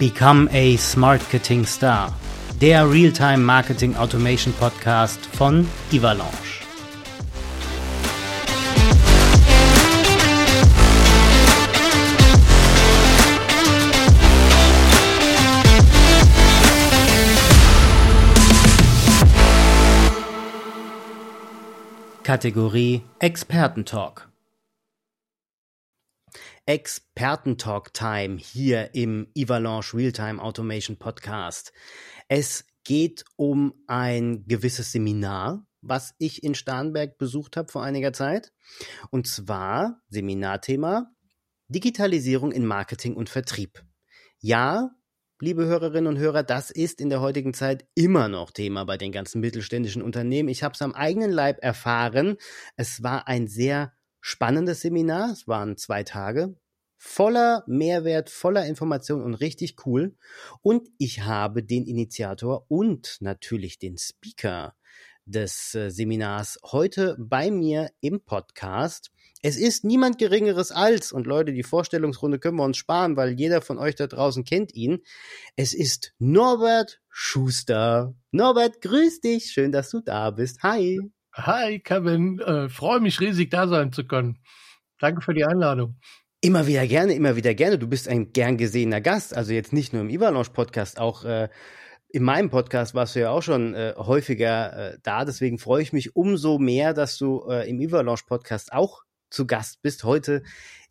[0.00, 2.14] Become a Smartketing Star,
[2.58, 6.64] der Realtime Marketing Automation Podcast von Ivalanche.
[22.22, 24.29] Kategorie Expertentalk.
[26.70, 31.72] Expertentalk Time hier im Avalanche Realtime Automation Podcast.
[32.28, 38.52] Es geht um ein gewisses Seminar, was ich in Starnberg besucht habe vor einiger Zeit.
[39.10, 41.10] Und zwar Seminarthema
[41.66, 43.82] Digitalisierung in Marketing und Vertrieb.
[44.38, 44.92] Ja,
[45.40, 49.10] liebe Hörerinnen und Hörer, das ist in der heutigen Zeit immer noch Thema bei den
[49.10, 50.48] ganzen mittelständischen Unternehmen.
[50.48, 52.36] Ich habe es am eigenen Leib erfahren.
[52.76, 55.32] Es war ein sehr spannendes Seminar.
[55.32, 56.54] Es waren zwei Tage.
[57.02, 60.14] Voller Mehrwert, voller Information und richtig cool.
[60.60, 64.74] Und ich habe den Initiator und natürlich den Speaker
[65.24, 69.12] des äh, Seminars heute bei mir im Podcast.
[69.40, 73.62] Es ist niemand Geringeres als, und Leute, die Vorstellungsrunde können wir uns sparen, weil jeder
[73.62, 74.98] von euch da draußen kennt ihn.
[75.56, 78.14] Es ist Norbert Schuster.
[78.30, 79.52] Norbert, grüß dich.
[79.52, 80.62] Schön, dass du da bist.
[80.62, 81.00] Hi.
[81.32, 82.40] Hi, Kevin.
[82.40, 84.38] Äh, Freue mich riesig, da sein zu können.
[84.98, 85.98] Danke für die Einladung.
[86.42, 87.78] Immer wieder gerne, immer wieder gerne.
[87.78, 89.36] Du bist ein gern gesehener Gast.
[89.36, 91.50] Also jetzt nicht nur im Ivalanche Podcast, auch äh,
[92.08, 95.26] in meinem Podcast warst du ja auch schon äh, häufiger äh, da.
[95.26, 99.82] Deswegen freue ich mich umso mehr, dass du äh, im Ivalanche Podcast auch zu Gast
[99.82, 100.02] bist.
[100.04, 100.42] Heute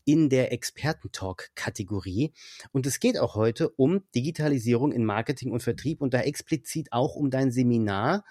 [0.05, 2.31] in der Expertentalk-Kategorie.
[2.71, 7.15] Und es geht auch heute um Digitalisierung in Marketing und Vertrieb und da explizit auch
[7.15, 8.23] um dein Seminar,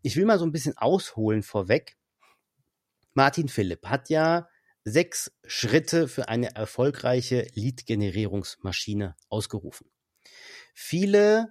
[0.00, 1.98] ich will mal so ein bisschen ausholen vorweg.
[3.12, 4.48] Martin Philipp hat ja
[4.84, 9.90] sechs Schritte für eine erfolgreiche Lead-Generierungsmaschine ausgerufen.
[10.74, 11.48] Viele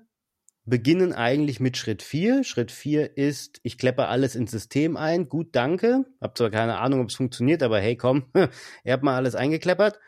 [0.65, 2.43] beginnen eigentlich mit Schritt vier.
[2.43, 5.27] Schritt vier ist, ich kleppe alles ins System ein.
[5.27, 6.05] Gut, danke.
[6.21, 8.31] Hab zwar keine Ahnung, ob es funktioniert, aber hey, komm,
[8.83, 9.99] ihr habt mal alles eingekleppert.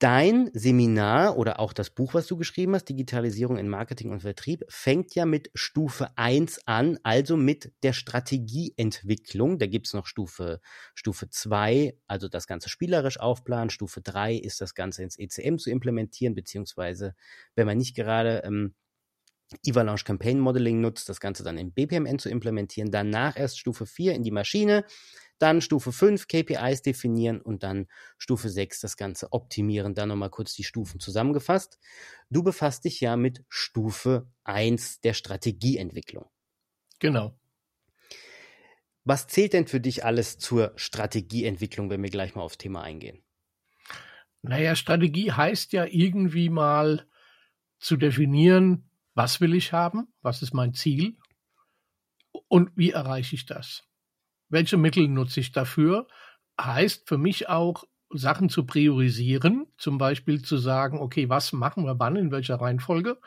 [0.00, 4.64] Dein Seminar oder auch das Buch, was du geschrieben hast, Digitalisierung in Marketing und Vertrieb,
[4.70, 9.58] fängt ja mit Stufe 1 an, also mit der Strategieentwicklung.
[9.58, 10.62] Da gibt's noch Stufe,
[10.94, 13.68] Stufe 2, also das Ganze spielerisch aufplanen.
[13.68, 17.14] Stufe 3 ist das Ganze ins ECM zu implementieren, beziehungsweise
[17.54, 18.74] wenn man nicht gerade ähm,
[19.68, 22.90] Avalanche Campaign Modeling nutzt, das Ganze dann im BPMN zu implementieren.
[22.90, 24.84] Danach erst Stufe 4 in die Maschine,
[25.42, 27.86] dann Stufe 5 KPIs definieren und dann
[28.18, 29.94] Stufe 6 das Ganze optimieren.
[29.94, 31.78] Dann nochmal kurz die Stufen zusammengefasst.
[32.28, 36.26] Du befasst dich ja mit Stufe 1 der Strategieentwicklung.
[36.98, 37.38] Genau.
[39.04, 43.22] Was zählt denn für dich alles zur Strategieentwicklung, wenn wir gleich mal aufs Thema eingehen?
[44.42, 47.06] Naja, Strategie heißt ja irgendwie mal
[47.78, 51.16] zu definieren, was will ich haben, was ist mein Ziel
[52.48, 53.89] und wie erreiche ich das
[54.50, 56.06] welche Mittel nutze ich dafür,
[56.60, 61.98] heißt für mich auch, Sachen zu priorisieren, zum Beispiel zu sagen, okay, was machen wir
[62.00, 63.18] wann, in welcher Reihenfolge,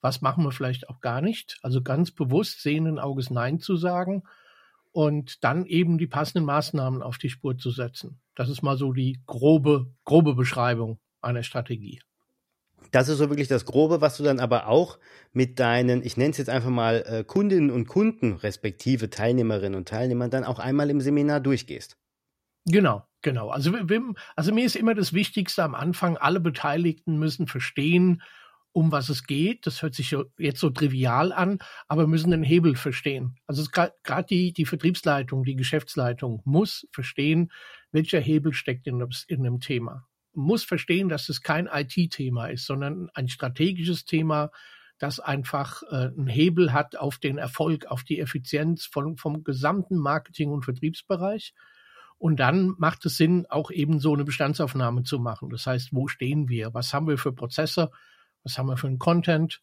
[0.00, 4.22] was machen wir vielleicht auch gar nicht, also ganz bewusst sehenden Auges Nein zu sagen
[4.92, 8.20] und dann eben die passenden Maßnahmen auf die Spur zu setzen.
[8.36, 12.00] Das ist mal so die grobe, grobe Beschreibung einer Strategie.
[12.90, 14.98] Das ist so wirklich das Grobe, was du dann aber auch
[15.32, 19.88] mit deinen, ich nenne es jetzt einfach mal äh, Kundinnen und Kunden, respektive Teilnehmerinnen und
[19.88, 21.98] Teilnehmern, dann auch einmal im Seminar durchgehst.
[22.64, 23.48] Genau, genau.
[23.50, 23.72] Also,
[24.36, 28.22] also mir ist immer das Wichtigste am Anfang, alle Beteiligten müssen verstehen,
[28.72, 29.66] um was es geht.
[29.66, 31.58] Das hört sich jetzt so trivial an,
[31.88, 33.36] aber müssen den Hebel verstehen.
[33.46, 37.50] Also gerade die, die Vertriebsleitung, die Geschäftsleitung muss verstehen,
[37.90, 40.07] welcher Hebel steckt in, in dem Thema
[40.38, 44.50] muss verstehen, dass es kein IT-Thema ist, sondern ein strategisches Thema,
[44.98, 49.96] das einfach äh, einen Hebel hat auf den Erfolg, auf die Effizienz von, vom gesamten
[49.96, 51.54] Marketing- und Vertriebsbereich.
[52.18, 55.50] Und dann macht es Sinn, auch eben so eine Bestandsaufnahme zu machen.
[55.50, 56.74] Das heißt, wo stehen wir?
[56.74, 57.90] Was haben wir für Prozesse?
[58.42, 59.60] Was haben wir für einen Content?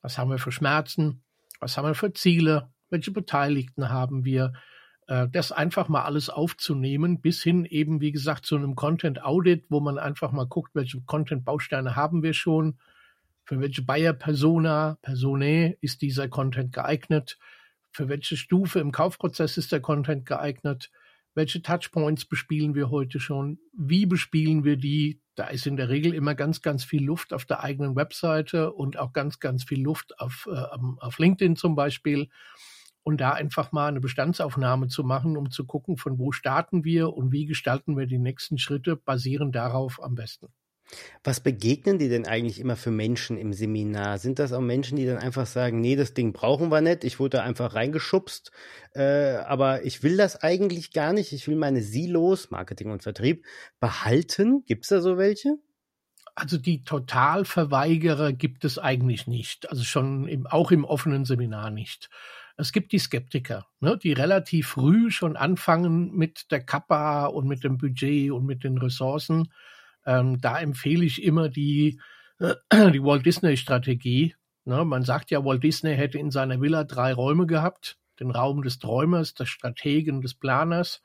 [0.00, 1.22] Was haben wir für Schmerzen?
[1.60, 2.70] Was haben wir für Ziele?
[2.88, 4.54] Welche Beteiligten haben wir?
[5.08, 9.64] Äh, das einfach mal alles aufzunehmen, bis hin eben, wie gesagt, zu einem Content Audit,
[9.70, 12.78] wo man einfach mal guckt, welche Content-Bausteine haben wir schon,
[13.44, 17.38] für welche Buyer-Persona, Personae ist dieser Content geeignet,
[17.90, 20.90] für welche Stufe im Kaufprozess ist der Content geeignet,
[21.34, 26.12] welche Touchpoints bespielen wir heute schon, wie bespielen wir die, da ist in der Regel
[26.12, 30.20] immer ganz, ganz viel Luft auf der eigenen Webseite und auch ganz, ganz viel Luft
[30.20, 32.28] auf, äh, auf LinkedIn zum Beispiel
[33.08, 37.14] und da einfach mal eine Bestandsaufnahme zu machen, um zu gucken, von wo starten wir
[37.14, 40.48] und wie gestalten wir die nächsten Schritte, basieren darauf am besten.
[41.24, 44.18] Was begegnen die denn eigentlich immer für Menschen im Seminar?
[44.18, 47.18] Sind das auch Menschen, die dann einfach sagen, nee, das Ding brauchen wir nicht, ich
[47.18, 48.52] wurde da einfach reingeschubst,
[48.94, 53.46] äh, aber ich will das eigentlich gar nicht, ich will meine Silos, Marketing und Vertrieb,
[53.80, 54.64] behalten?
[54.66, 55.56] Gibt es da so welche?
[56.34, 62.10] Also die Totalverweigerer gibt es eigentlich nicht, also schon im, auch im offenen Seminar nicht.
[62.58, 67.64] Es gibt die Skeptiker, ne, die relativ früh schon anfangen mit der Kappa und mit
[67.64, 69.48] dem Budget und mit den Ressourcen
[70.08, 72.00] ähm, da empfehle ich immer die,
[72.38, 72.54] äh,
[72.92, 74.34] die Walt Disney-Strategie.
[74.64, 74.84] Ne?
[74.86, 77.98] Man sagt ja, Walt Disney hätte in seiner Villa drei Räume gehabt.
[78.18, 81.02] Den Raum des Träumers, des Strategen, des Planers,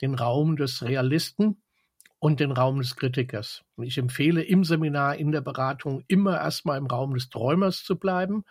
[0.00, 1.60] den Raum des Realisten
[2.20, 3.64] und den Raum des Kritikers.
[3.74, 7.98] Und ich empfehle im Seminar, in der Beratung immer erstmal im Raum des Träumers zu
[7.98, 8.44] bleiben,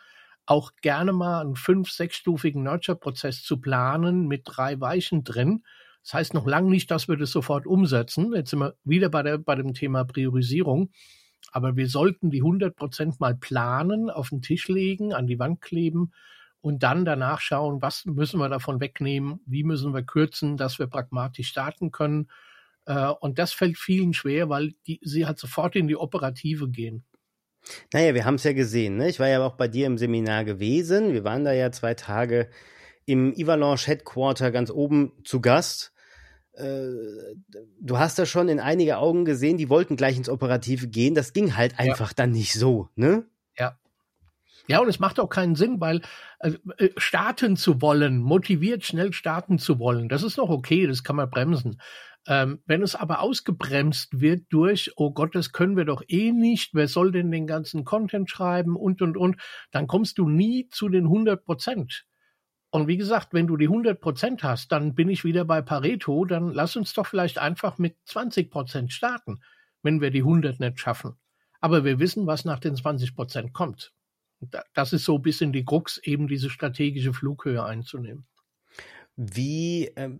[0.45, 5.63] auch gerne mal einen fünf-, sechsstufigen Nurture-Prozess zu planen mit drei Weichen drin,
[6.05, 8.31] das heißt noch lange nicht, dass wir das sofort umsetzen.
[8.35, 10.91] Jetzt sind wir wieder bei, der, bei dem Thema Priorisierung.
[11.51, 15.61] Aber wir sollten die 100 Prozent mal planen, auf den Tisch legen, an die Wand
[15.61, 16.11] kleben
[16.61, 20.85] und dann danach schauen, was müssen wir davon wegnehmen, wie müssen wir kürzen, dass wir
[20.87, 22.29] pragmatisch starten können.
[22.85, 27.03] Äh, und das fällt vielen schwer, weil die, sie halt sofort in die Operative gehen.
[27.93, 28.97] Naja, wir haben es ja gesehen.
[28.97, 29.09] Ne?
[29.09, 31.13] Ich war ja auch bei dir im Seminar gewesen.
[31.13, 32.49] Wir waren da ja zwei Tage
[33.05, 35.93] im Ivalanche Headquarter ganz oben zu Gast.
[36.53, 36.89] Äh,
[37.81, 41.15] du hast da schon in einige Augen gesehen, die wollten gleich ins Operative gehen.
[41.15, 42.15] Das ging halt einfach ja.
[42.15, 43.25] dann nicht so, ne?
[43.57, 43.77] Ja.
[44.67, 46.01] Ja, und es macht auch keinen Sinn, weil
[46.39, 51.03] äh, äh, starten zu wollen, motiviert schnell starten zu wollen, das ist noch okay, das
[51.03, 51.79] kann man bremsen.
[52.27, 56.73] Ähm, wenn es aber ausgebremst wird durch, oh Gott, das können wir doch eh nicht,
[56.73, 59.39] wer soll denn den ganzen Content schreiben und, und, und,
[59.71, 62.05] dann kommst du nie zu den 100 Prozent.
[62.71, 66.25] Und wie gesagt, wenn du die 100 Prozent hast, dann bin ich wieder bei Pareto,
[66.25, 69.39] dann lass uns doch vielleicht einfach mit 20 Prozent starten,
[69.83, 71.15] wenn wir die 100 nicht schaffen.
[71.61, 73.93] Aber wir wissen, was nach den 20 Prozent kommt.
[74.73, 78.25] Das ist so ein bisschen die Krux, eben diese strategische Flughöhe einzunehmen.
[79.15, 80.19] Wie, ähm,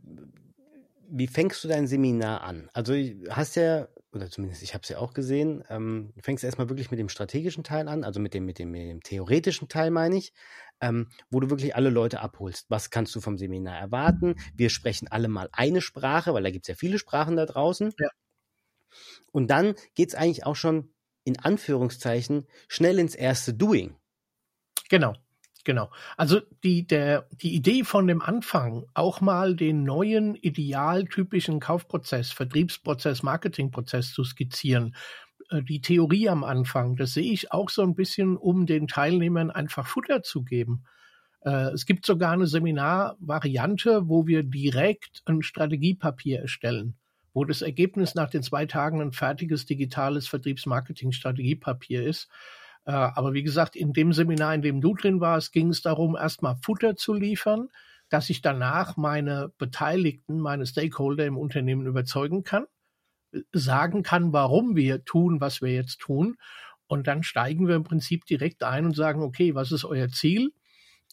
[1.09, 2.69] wie fängst du dein Seminar an?
[2.73, 2.93] Also
[3.29, 6.91] hast ja, oder zumindest ich habe es ja auch gesehen, ähm, du fängst erstmal wirklich
[6.91, 10.17] mit dem strategischen Teil an, also mit dem, mit dem, mit dem theoretischen Teil meine
[10.17, 10.33] ich
[10.81, 12.69] ähm, wo du wirklich alle Leute abholst.
[12.69, 14.35] Was kannst du vom Seminar erwarten?
[14.53, 17.93] Wir sprechen alle mal eine Sprache, weil da gibt es ja viele Sprachen da draußen.
[17.99, 18.09] Ja.
[19.31, 20.93] Und dann geht es eigentlich auch schon
[21.23, 23.97] in Anführungszeichen schnell ins erste Doing.
[24.89, 25.13] Genau.
[25.65, 25.91] Genau.
[26.15, 33.23] Also die, der, die Idee von dem Anfang, auch mal den neuen idealtypischen Kaufprozess, Vertriebsprozess,
[33.23, 34.95] Marketingprozess zu skizzieren
[35.49, 39.51] äh, die Theorie am Anfang, das sehe ich auch so ein bisschen, um den Teilnehmern
[39.51, 40.85] einfach Futter zu geben.
[41.41, 46.95] Äh, es gibt sogar eine Seminarvariante, wo wir direkt ein Strategiepapier erstellen,
[47.33, 52.29] wo das Ergebnis nach den zwei Tagen ein fertiges digitales Vertriebsmarketing-Strategiepapier ist.
[52.85, 56.15] Äh, aber wie gesagt, in dem Seminar, in dem du drin warst, ging es darum,
[56.15, 57.69] erstmal Futter zu liefern,
[58.09, 62.65] dass ich danach meine Beteiligten, meine Stakeholder im Unternehmen überzeugen kann
[63.51, 66.37] sagen kann, warum wir tun, was wir jetzt tun.
[66.87, 70.51] Und dann steigen wir im Prinzip direkt ein und sagen, okay, was ist euer Ziel?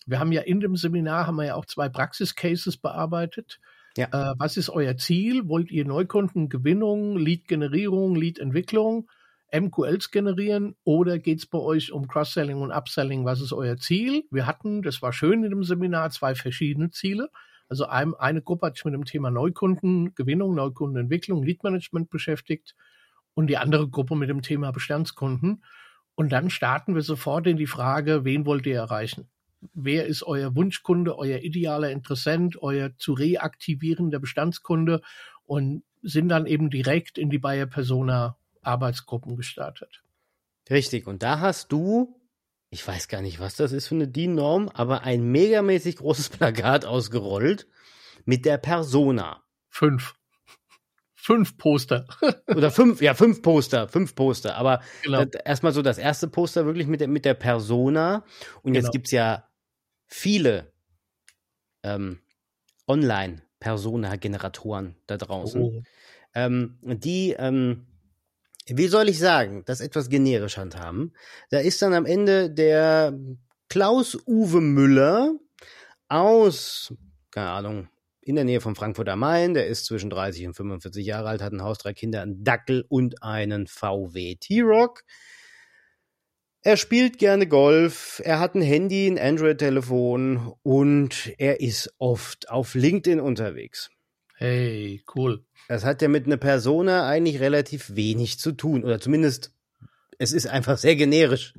[0.06, 3.60] Wir haben ja in dem Seminar haben wir ja auch zwei Praxiscases bearbeitet.
[3.96, 4.06] Ja.
[4.06, 5.48] Äh, was ist euer Ziel?
[5.48, 9.10] Wollt ihr Neukundengewinnung, Lead-Generierung, Lead-Entwicklung,
[9.52, 13.24] MQLs generieren oder geht es bei euch um Cross-Selling und Upselling?
[13.24, 14.24] Was ist euer Ziel?
[14.30, 17.30] Wir hatten, das war schön in dem Seminar, zwei verschiedene Ziele.
[17.68, 22.74] Also ein, eine Gruppe hat sich mit dem Thema Neukundengewinnung, Neukundenentwicklung, Leadmanagement beschäftigt
[23.34, 25.62] und die andere Gruppe mit dem Thema Bestandskunden.
[26.14, 29.28] Und dann starten wir sofort in die Frage, wen wollt ihr erreichen?
[29.74, 35.02] Wer ist euer Wunschkunde, euer idealer Interessent, euer zu reaktivierender Bestandskunde
[35.44, 40.02] und sind dann eben direkt in die Bayer Persona Arbeitsgruppen gestartet.
[40.70, 41.06] Richtig.
[41.06, 42.22] Und da hast du
[42.72, 46.86] ich weiß gar nicht, was das ist für eine DIN-Norm, aber ein megamäßig großes Plakat
[46.86, 47.66] ausgerollt
[48.24, 49.42] mit der Persona.
[49.68, 50.14] Fünf.
[51.14, 52.06] Fünf Poster.
[52.46, 54.56] Oder fünf, ja, fünf Poster, fünf Poster.
[54.56, 55.22] Aber genau.
[55.44, 58.24] erstmal so das erste Poster wirklich mit der, mit der Persona.
[58.62, 58.92] Und jetzt genau.
[58.92, 59.46] gibt's ja
[60.06, 60.72] viele
[61.82, 62.20] ähm,
[62.88, 65.82] Online-Persona-Generatoren da draußen, oh.
[66.34, 67.86] ähm, die ähm,
[68.66, 71.14] wie soll ich sagen, das etwas generisch handhaben.
[71.50, 73.18] Da ist dann am Ende der
[73.68, 75.34] Klaus-Uwe Müller
[76.08, 76.94] aus,
[77.30, 77.88] keine Ahnung,
[78.20, 79.54] in der Nähe von Frankfurt am Main.
[79.54, 82.84] Der ist zwischen 30 und 45 Jahre alt, hat ein Haus, drei Kinder, einen Dackel
[82.88, 85.02] und einen VW T-Rock.
[86.64, 92.74] Er spielt gerne Golf, er hat ein Handy, ein Android-Telefon und er ist oft auf
[92.74, 93.90] LinkedIn unterwegs.
[94.42, 95.44] Hey, cool.
[95.68, 98.82] Das hat ja mit einer Persona eigentlich relativ wenig zu tun.
[98.82, 99.54] Oder zumindest,
[100.18, 101.54] es ist einfach sehr generisch.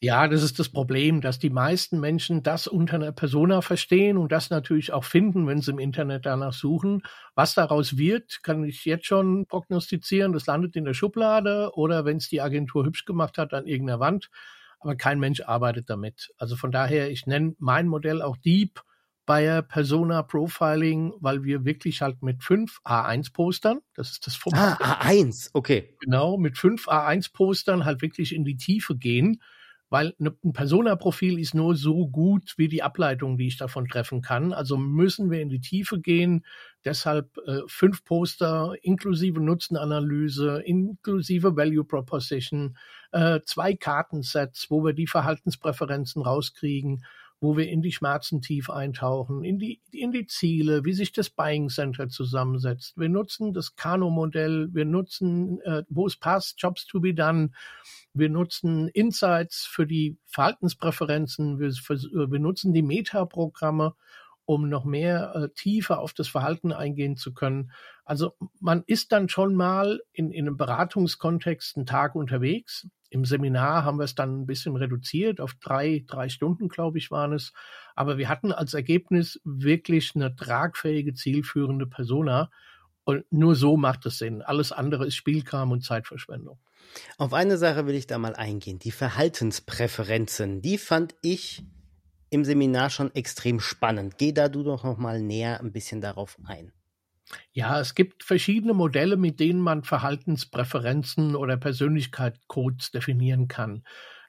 [0.00, 4.30] Ja, das ist das Problem, dass die meisten Menschen das unter einer Persona verstehen und
[4.30, 7.02] das natürlich auch finden, wenn sie im Internet danach suchen.
[7.34, 10.32] Was daraus wird, kann ich jetzt schon prognostizieren.
[10.32, 13.98] Das landet in der Schublade oder wenn es die Agentur hübsch gemacht hat, an irgendeiner
[13.98, 14.30] Wand.
[14.78, 16.32] Aber kein Mensch arbeitet damit.
[16.38, 18.84] Also von daher, ich nenne mein Modell auch Deep
[19.26, 24.78] Buyer Persona Profiling, weil wir wirklich halt mit fünf A1-Postern, das ist das Format.
[24.80, 25.96] Ah, A1, okay.
[26.00, 29.40] Genau, mit fünf A1-Postern halt wirklich in die Tiefe gehen
[29.94, 34.22] weil ne, ein Persona-Profil ist nur so gut wie die Ableitung, die ich davon treffen
[34.22, 34.52] kann.
[34.52, 36.44] Also müssen wir in die Tiefe gehen.
[36.84, 42.76] Deshalb äh, fünf Poster inklusive Nutzenanalyse, inklusive Value Proposition,
[43.12, 47.04] äh, zwei Kartensets, wo wir die Verhaltenspräferenzen rauskriegen
[47.40, 51.30] wo wir in die Schmerzen tief eintauchen, in die, in die Ziele, wie sich das
[51.30, 52.96] Buying Center zusammensetzt.
[52.96, 57.50] Wir nutzen das Kano-Modell, wir nutzen, äh, wo es passt, Jobs to be done.
[58.14, 63.94] Wir nutzen Insights für die Verhaltenspräferenzen, wir, für, wir nutzen die Meta-Programme,
[64.46, 67.72] um noch mehr äh, tiefer auf das Verhalten eingehen zu können.
[68.04, 73.84] Also man ist dann schon mal in, in einem Beratungskontext einen Tag unterwegs, im Seminar
[73.84, 77.52] haben wir es dann ein bisschen reduziert auf drei, drei Stunden, glaube ich, waren es.
[77.94, 82.50] Aber wir hatten als Ergebnis wirklich eine tragfähige, zielführende Persona.
[83.04, 84.42] Und nur so macht es Sinn.
[84.42, 86.58] Alles andere ist Spielkram und Zeitverschwendung.
[87.16, 88.80] Auf eine Sache will ich da mal eingehen.
[88.80, 91.62] Die Verhaltenspräferenzen, die fand ich
[92.30, 94.18] im Seminar schon extrem spannend.
[94.18, 96.72] Geh da du doch noch mal näher ein bisschen darauf ein.
[97.52, 103.84] Ja, es gibt verschiedene Modelle, mit denen man Verhaltenspräferenzen oder Persönlichkeitscodes definieren kann.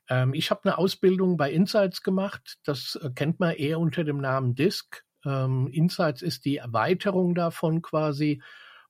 [0.09, 2.57] Ähm, ich habe eine Ausbildung bei Insights gemacht.
[2.63, 5.03] Das äh, kennt man eher unter dem Namen DISC.
[5.25, 8.41] Ähm, Insights ist die Erweiterung davon quasi,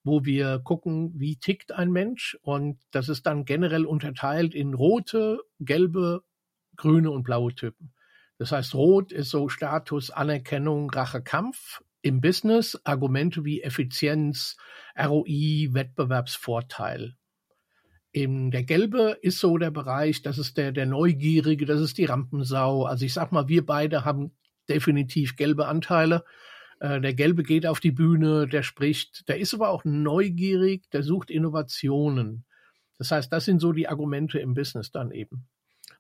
[0.03, 2.37] wo wir gucken, wie tickt ein Mensch.
[2.41, 6.21] Und das ist dann generell unterteilt in rote, gelbe,
[6.75, 7.94] grüne und blaue Typen.
[8.37, 14.57] Das heißt, rot ist so Status, Anerkennung, Rache, Kampf im Business Argumente wie Effizienz,
[14.95, 17.15] ROI, Wettbewerbsvorteil.
[18.13, 22.05] Eben der gelbe ist so der Bereich, das ist der, der Neugierige, das ist die
[22.05, 22.83] Rampensau.
[22.85, 24.31] Also ich sag mal, wir beide haben
[24.69, 26.23] definitiv gelbe Anteile.
[26.79, 31.03] Äh, der Gelbe geht auf die Bühne, der spricht, der ist aber auch neugierig, der
[31.03, 32.45] sucht Innovationen.
[32.97, 35.47] Das heißt, das sind so die Argumente im Business dann eben.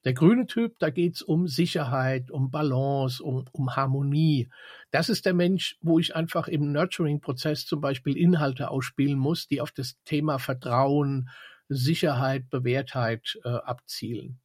[0.05, 4.49] Der grüne Typ, da geht's um Sicherheit, um Balance, um, um Harmonie.
[4.91, 9.61] Das ist der Mensch, wo ich einfach im Nurturing-Prozess zum Beispiel Inhalte ausspielen muss, die
[9.61, 11.29] auf das Thema Vertrauen,
[11.69, 14.39] Sicherheit, Bewährtheit äh, abzielen.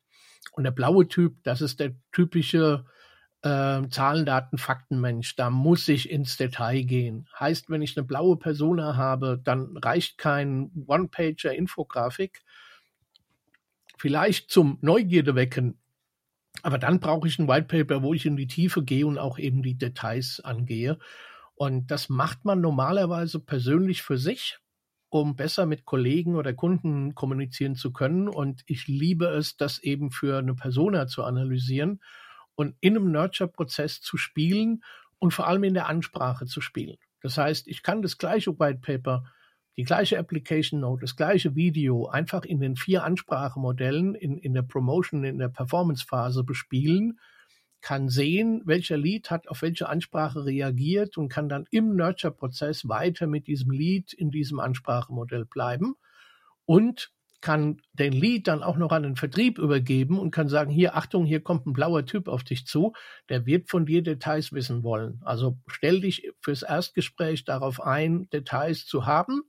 [0.52, 2.86] Und der blaue Typ, das ist der typische
[3.42, 5.36] äh, Zahlen, Daten, Faktenmensch.
[5.36, 7.28] Da muss ich ins Detail gehen.
[7.38, 12.42] Heißt, wenn ich eine blaue Persona habe, dann reicht kein One-Pager-Infografik,
[14.00, 15.78] vielleicht zum Neugierde wecken.
[16.62, 19.38] Aber dann brauche ich ein White Paper, wo ich in die Tiefe gehe und auch
[19.38, 20.98] eben die Details angehe.
[21.54, 24.58] Und das macht man normalerweise persönlich für sich,
[25.10, 28.26] um besser mit Kollegen oder Kunden kommunizieren zu können.
[28.26, 32.00] Und ich liebe es, das eben für eine Persona zu analysieren
[32.54, 34.82] und in einem Nurture-Prozess zu spielen
[35.18, 36.96] und vor allem in der Ansprache zu spielen.
[37.20, 39.24] Das heißt, ich kann das gleiche White Paper
[39.76, 44.62] die gleiche Application Note, das gleiche Video einfach in den vier Ansprachemodellen in, in der
[44.62, 47.18] Promotion, in der Performance-Phase bespielen,
[47.80, 53.26] kann sehen, welcher Lead hat auf welche Ansprache reagiert und kann dann im Nurture-Prozess weiter
[53.26, 55.94] mit diesem Lead in diesem Ansprachemodell bleiben
[56.66, 57.10] und
[57.40, 61.24] kann den Lead dann auch noch an den Vertrieb übergeben und kann sagen, hier, Achtung,
[61.24, 62.92] hier kommt ein blauer Typ auf dich zu,
[63.30, 65.22] der wird von dir Details wissen wollen.
[65.24, 69.40] Also stell dich fürs Erstgespräch darauf ein, Details zu haben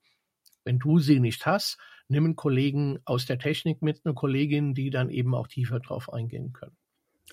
[0.63, 1.77] wenn du sie nicht hast,
[2.08, 6.12] nimm einen Kollegen aus der Technik mit, eine Kollegin, die dann eben auch tiefer drauf
[6.12, 6.75] eingehen können.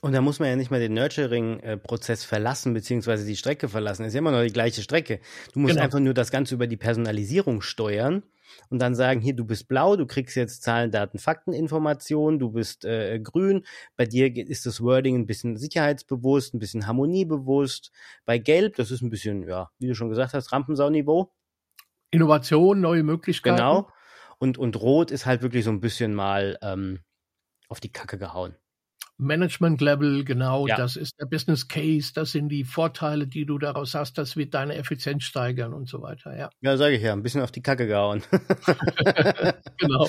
[0.01, 4.03] Und da muss man ja nicht mal den Nurturing-Prozess verlassen, beziehungsweise die Strecke verlassen.
[4.03, 5.21] Es ist ja immer noch die gleiche Strecke.
[5.53, 5.85] Du musst genau.
[5.85, 8.23] einfach nur das Ganze über die Personalisierung steuern
[8.71, 12.53] und dann sagen, hier, du bist blau, du kriegst jetzt Zahlen, Daten, Fakten, Informationen, du
[12.53, 13.65] bist äh, grün,
[13.97, 17.91] bei dir ist das Wording ein bisschen sicherheitsbewusst, ein bisschen harmoniebewusst.
[18.25, 21.33] Bei gelb, das ist ein bisschen, ja, wie du schon gesagt hast, Rampensau-Niveau.
[22.11, 23.57] Innovation, neue Möglichkeiten.
[23.57, 23.91] Genau.
[24.39, 27.01] Und, und Rot ist halt wirklich so ein bisschen mal ähm,
[27.69, 28.55] auf die Kacke gehauen.
[29.21, 30.77] Management Level, genau, ja.
[30.77, 34.55] das ist der Business Case, das sind die Vorteile, die du daraus hast, das wird
[34.55, 36.51] deine Effizienz steigern und so weiter, ja.
[36.61, 38.23] Ja, sage ich ja, ein bisschen auf die Kacke gehauen.
[39.79, 40.09] genau.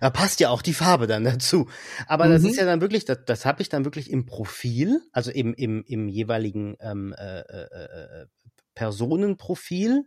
[0.00, 1.68] Da passt ja auch die Farbe dann dazu.
[2.08, 2.32] Aber mhm.
[2.32, 5.54] das ist ja dann wirklich, das, das habe ich dann wirklich im Profil, also im,
[5.54, 8.26] im, im jeweiligen ähm, äh, äh, äh
[8.74, 10.06] Personenprofil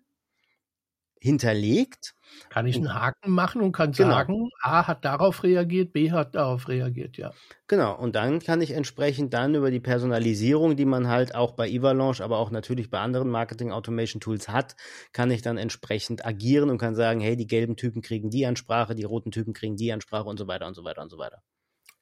[1.26, 2.14] hinterlegt.
[2.50, 4.12] Kann ich einen Haken machen und kann genau.
[4.12, 7.34] sagen, A hat darauf reagiert, B hat darauf reagiert, ja.
[7.68, 11.68] Genau, und dann kann ich entsprechend dann über die Personalisierung, die man halt auch bei
[11.68, 14.76] Evalanche, aber auch natürlich bei anderen Marketing-Automation-Tools hat,
[15.14, 18.94] kann ich dann entsprechend agieren und kann sagen, hey, die gelben Typen kriegen die Ansprache,
[18.94, 21.42] die roten Typen kriegen die Ansprache und so weiter und so weiter und so weiter.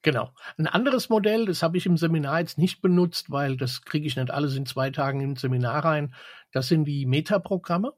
[0.02, 0.34] Genau.
[0.58, 4.18] Ein anderes Modell, das habe ich im Seminar jetzt nicht benutzt, weil das kriege ich
[4.18, 6.14] nicht alles in zwei Tagen im Seminar rein.
[6.52, 7.94] Das sind die Metaprogramme.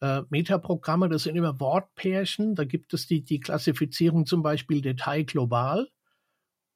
[0.00, 2.54] Äh, Metaprogramme, das sind immer Wortpärchen.
[2.54, 5.88] Da gibt es die, die Klassifizierung zum Beispiel Detail global.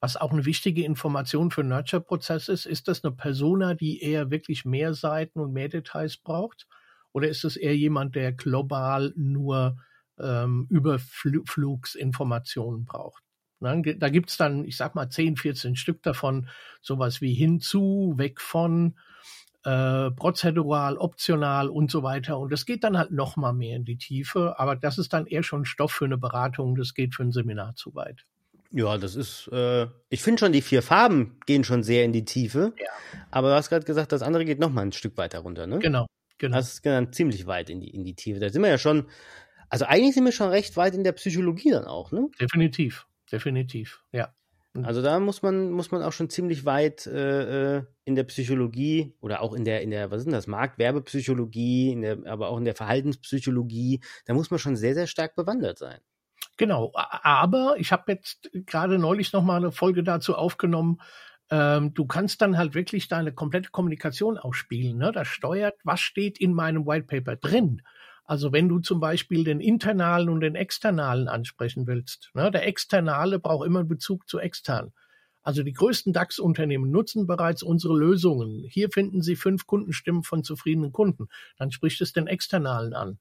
[0.00, 4.64] Was auch eine wichtige Information für Nurture-Prozess ist, ist das eine Persona, die eher wirklich
[4.64, 6.66] mehr Seiten und mehr Details braucht?
[7.12, 9.76] Oder ist es eher jemand, der global nur
[10.18, 13.22] ähm, Überflugsinformationen braucht?
[13.60, 13.96] Ne?
[13.98, 16.48] Da gibt's dann, ich sag mal, 10, 14 Stück davon,
[16.80, 18.96] sowas wie hinzu, weg von,
[19.64, 22.38] äh, prozedural, optional und so weiter.
[22.38, 25.26] Und das geht dann halt noch mal mehr in die Tiefe, aber das ist dann
[25.26, 28.24] eher schon Stoff für eine Beratung, das geht für ein Seminar zu weit.
[28.72, 32.24] Ja, das ist, äh, ich finde schon, die vier Farben gehen schon sehr in die
[32.24, 32.72] Tiefe.
[32.78, 32.86] Ja.
[33.30, 35.80] Aber du hast gerade gesagt, das andere geht noch mal ein Stück weiter runter, ne?
[35.80, 36.06] Genau,
[36.38, 36.56] genau.
[36.56, 38.38] Das ist dann ziemlich weit in die, in die Tiefe.
[38.38, 39.06] Da sind wir ja schon,
[39.68, 42.28] also eigentlich sind wir schon recht weit in der Psychologie dann auch, ne?
[42.40, 44.34] Definitiv definitiv, ja.
[44.74, 44.84] Mhm.
[44.84, 49.14] Also da muss man, muss man auch schon ziemlich weit äh, äh, in der Psychologie
[49.20, 52.58] oder auch in der, in der, was ist denn das, Marktwerbepsychologie, in der, aber auch
[52.58, 56.00] in der Verhaltenspsychologie, da muss man schon sehr, sehr stark bewandert sein.
[56.56, 61.00] Genau, aber ich habe jetzt gerade neulich nochmal eine Folge dazu aufgenommen,
[61.50, 64.98] ähm, du kannst dann halt wirklich deine komplette Kommunikation ausspielen.
[64.98, 65.10] Ne?
[65.10, 67.82] Das steuert, was steht in meinem White Paper drin.
[68.30, 73.40] Also wenn du zum Beispiel den internalen und den externalen ansprechen willst, ne, der externale
[73.40, 74.92] braucht immer einen Bezug zu extern.
[75.42, 78.62] Also die größten DAX-Unternehmen nutzen bereits unsere Lösungen.
[78.68, 81.26] Hier finden Sie fünf Kundenstimmen von zufriedenen Kunden.
[81.58, 83.18] Dann spricht es den externalen an.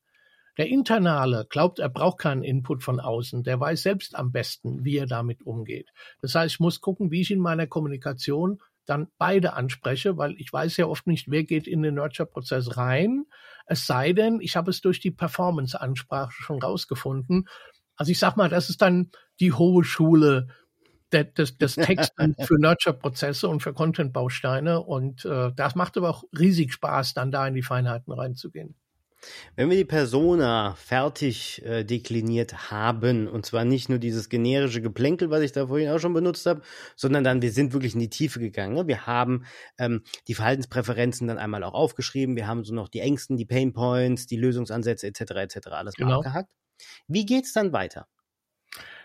[0.60, 3.42] Der internale glaubt, er braucht keinen Input von außen.
[3.42, 5.90] Der weiß selbst am besten, wie er damit umgeht.
[6.22, 10.52] Das heißt, ich muss gucken, wie ich in meiner Kommunikation dann beide anspreche, weil ich
[10.52, 13.26] weiß ja oft nicht, wer geht in den Nurture-Prozess rein.
[13.66, 17.48] Es sei denn, ich habe es durch die Performance-Ansprache schon rausgefunden.
[17.96, 20.48] Also ich sag mal, das ist dann die hohe Schule
[21.12, 24.82] des, des, des Texten für Nurture-Prozesse und für Content-Bausteine.
[24.82, 28.76] Und äh, das macht aber auch riesig Spaß, dann da in die Feinheiten reinzugehen.
[29.56, 35.30] Wenn wir die Persona fertig äh, dekliniert haben, und zwar nicht nur dieses generische Geplänkel,
[35.30, 36.62] was ich da vorhin auch schon benutzt habe,
[36.96, 38.76] sondern dann, wir sind wirklich in die Tiefe gegangen.
[38.76, 38.88] Ne?
[38.88, 39.46] Wir haben
[39.78, 44.28] ähm, die Verhaltenspräferenzen dann einmal auch aufgeschrieben, wir haben so noch die Ängsten, die Painpoints,
[44.28, 45.22] die Lösungsansätze etc.
[45.22, 45.68] etc.
[45.72, 46.10] alles genau.
[46.10, 46.50] mal abgehakt.
[47.08, 48.08] Wie geht's dann weiter?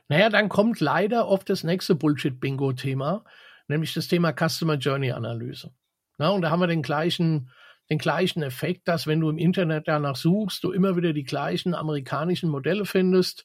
[0.08, 3.24] Naja, dann kommt leider oft das nächste Bullshit-Bingo-Thema,
[3.68, 5.72] nämlich das Thema Customer Journey Analyse.
[6.18, 7.50] Na, und da haben wir den gleichen
[7.90, 11.74] den gleichen Effekt, dass wenn du im Internet danach suchst, du immer wieder die gleichen
[11.74, 13.44] amerikanischen Modelle findest,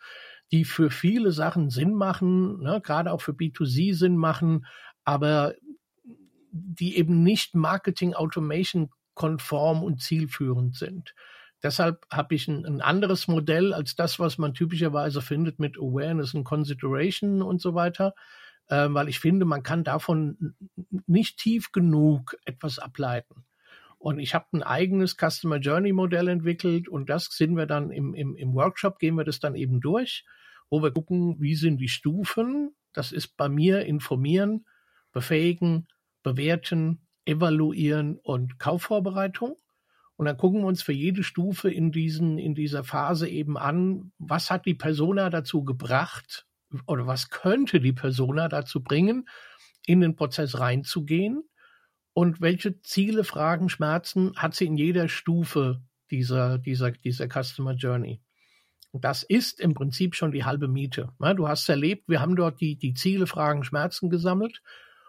[0.52, 4.66] die für viele Sachen Sinn machen, ne, gerade auch für B2C Sinn machen,
[5.04, 5.54] aber
[6.52, 11.14] die eben nicht Marketing Automation konform und zielführend sind.
[11.62, 16.34] Deshalb habe ich ein, ein, anderes Modell als das, was man typischerweise findet mit Awareness
[16.34, 18.16] und Consideration und so weiter,
[18.68, 20.56] äh, weil ich finde, man kann davon
[21.06, 23.46] nicht tief genug etwas ableiten.
[24.00, 28.14] Und ich habe ein eigenes Customer Journey Modell entwickelt und das sind wir dann im,
[28.14, 30.26] im, im Workshop, gehen wir das dann eben durch,
[30.70, 32.74] wo wir gucken, wie sind die Stufen.
[32.94, 34.66] Das ist bei mir informieren,
[35.12, 35.88] befähigen,
[36.24, 39.58] bewerten, evaluieren und Kaufvorbereitung.
[40.16, 44.14] Und dann gucken wir uns für jede Stufe in diesen, in dieser Phase eben an,
[44.18, 46.46] was hat die Persona dazu gebracht
[46.88, 49.28] oder was könnte die Persona dazu bringen,
[49.86, 51.49] in den Prozess reinzugehen
[52.20, 55.80] und welche Ziele, Fragen, Schmerzen hat sie in jeder Stufe
[56.12, 58.20] dieser, dieser, dieser Customer Journey.
[58.92, 61.14] Und das ist im Prinzip schon die halbe Miete.
[61.38, 64.62] Du hast erlebt, wir haben dort die, die Ziele, Fragen, Schmerzen gesammelt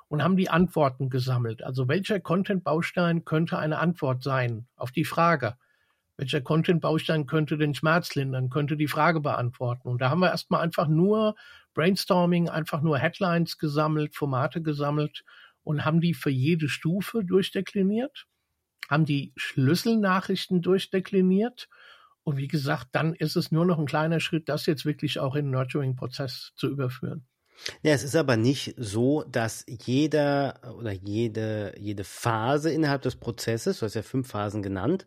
[0.07, 1.65] und haben die Antworten gesammelt.
[1.65, 5.57] Also welcher Content-Baustein könnte eine Antwort sein auf die Frage?
[6.17, 9.89] Welcher Content-Baustein könnte den Schmerz lindern, könnte die Frage beantworten?
[9.89, 11.35] Und da haben wir erstmal einfach nur
[11.75, 15.25] Brainstorming, einfach nur Headlines gesammelt, Formate gesammelt
[15.63, 18.27] und haben die für jede Stufe durchdekliniert,
[18.89, 21.69] haben die Schlüsselnachrichten durchdekliniert.
[22.23, 25.35] Und wie gesagt, dann ist es nur noch ein kleiner Schritt, das jetzt wirklich auch
[25.37, 27.27] in den Nurturing-Prozess zu überführen.
[27.83, 33.79] Ja, es ist aber nicht so, dass jeder oder jede, jede Phase innerhalb des Prozesses,
[33.79, 35.07] du hast ja fünf Phasen genannt,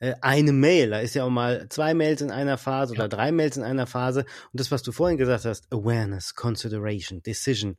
[0.00, 3.32] äh, eine Mail, da ist ja auch mal zwei Mails in einer Phase oder drei
[3.32, 4.20] Mails in einer Phase.
[4.20, 7.76] Und das, was du vorhin gesagt hast, Awareness, Consideration, Decision,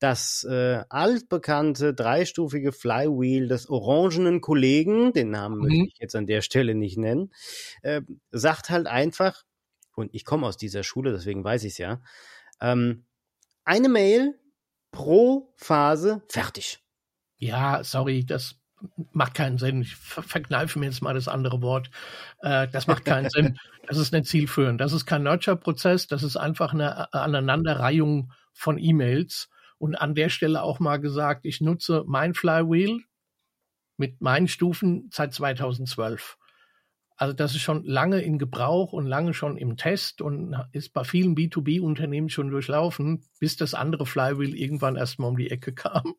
[0.00, 5.62] das äh, altbekannte dreistufige Flywheel des orangenen Kollegen, den Namen mhm.
[5.62, 7.32] möchte ich jetzt an der Stelle nicht nennen,
[7.82, 9.44] äh, sagt halt einfach,
[9.94, 12.00] und ich komme aus dieser Schule, deswegen weiß ich es ja,
[12.60, 13.04] ähm,
[13.64, 14.38] eine Mail
[14.90, 16.80] pro Phase fertig.
[17.36, 18.56] Ja, sorry, das
[19.12, 19.82] macht keinen Sinn.
[19.82, 21.90] Ich verkneife mir jetzt mal das andere Wort.
[22.40, 23.58] Äh, das macht keinen Sinn.
[23.86, 24.80] Das ist nicht zielführend.
[24.80, 26.06] Das ist kein Nurture-Prozess.
[26.06, 29.50] Das ist einfach eine Aneinanderreihung von E-Mails.
[29.80, 33.00] Und an der Stelle auch mal gesagt, ich nutze mein Flywheel
[33.96, 36.36] mit meinen Stufen seit 2012.
[37.16, 41.02] Also das ist schon lange in Gebrauch und lange schon im Test und ist bei
[41.04, 46.14] vielen B2B-Unternehmen schon durchlaufen, bis das andere Flywheel irgendwann erstmal um die Ecke kam.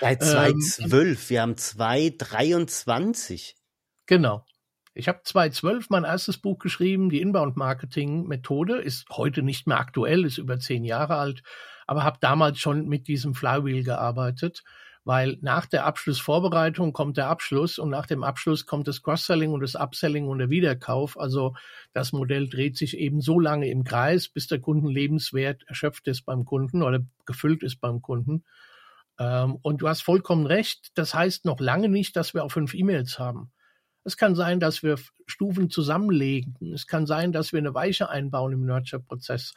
[0.00, 3.54] Seit 2012, ähm, wir haben 2023.
[4.06, 4.46] Genau.
[4.94, 10.38] Ich habe 2012 mein erstes Buch geschrieben, die Inbound-Marketing-Methode, ist heute nicht mehr aktuell, ist
[10.38, 11.42] über zehn Jahre alt,
[11.86, 14.62] aber habe damals schon mit diesem Flywheel gearbeitet
[15.04, 19.60] weil nach der Abschlussvorbereitung kommt der Abschluss und nach dem Abschluss kommt das Cross-Selling und
[19.60, 21.18] das Upselling und der Wiederkauf.
[21.18, 21.54] Also
[21.92, 26.46] das Modell dreht sich eben so lange im Kreis, bis der Kundenlebenswert erschöpft ist beim
[26.46, 28.44] Kunden oder gefüllt ist beim Kunden.
[29.18, 30.92] Ähm, und du hast vollkommen recht.
[30.94, 33.52] Das heißt noch lange nicht, dass wir auch fünf E-Mails haben.
[34.04, 36.72] Es kann sein, dass wir Stufen zusammenlegen.
[36.72, 39.54] Es kann sein, dass wir eine Weiche einbauen im Nurture-Prozess,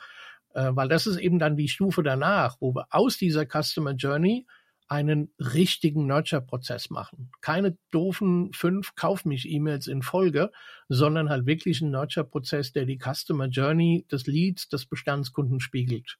[0.53, 4.47] äh, weil das ist eben dann die Stufe danach, wo wir aus dieser Customer Journey
[4.87, 7.31] einen richtigen Nurture-Prozess machen.
[7.41, 10.51] Keine doofen fünf Kauf mich E-Mails in Folge,
[10.87, 16.17] sondern halt wirklich einen Nurture-Prozess, der die Customer Journey des Leads, des Bestandskunden spiegelt.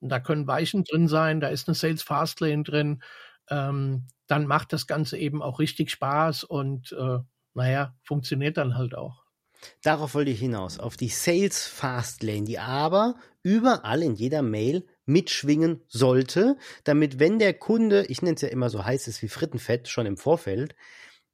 [0.00, 3.02] Und da können Weichen drin sein, da ist eine Sales Fastlane drin.
[3.48, 7.18] Ähm, dann macht das Ganze eben auch richtig Spaß und äh,
[7.54, 9.24] naja, funktioniert dann halt auch.
[9.82, 15.82] Darauf wollte ich hinaus, auf die Sales Fastlane, die aber überall in jeder Mail mitschwingen
[15.88, 20.06] sollte, damit wenn der Kunde, ich nenne es ja immer so heißes wie Frittenfett schon
[20.06, 20.74] im Vorfeld,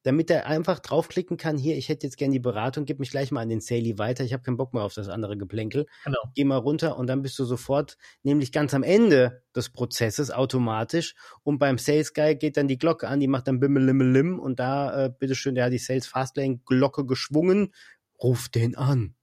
[0.07, 3.33] damit er einfach draufklicken kann, hier, ich hätte jetzt gern die Beratung, gib mich gleich
[3.33, 5.87] mal an den Saley weiter, ich habe keinen Bock mehr auf das andere Geplänkel.
[6.05, 6.21] Genau.
[6.37, 11.17] Geh mal runter und dann bist du sofort, nämlich ganz am Ende des Prozesses automatisch
[11.43, 15.07] und beim Sales Guy geht dann die Glocke an, die macht dann bimmelimmelim und da,
[15.07, 17.75] äh, bitteschön, der hat die Sales Fastlane Glocke geschwungen,
[18.23, 19.17] ruf den an.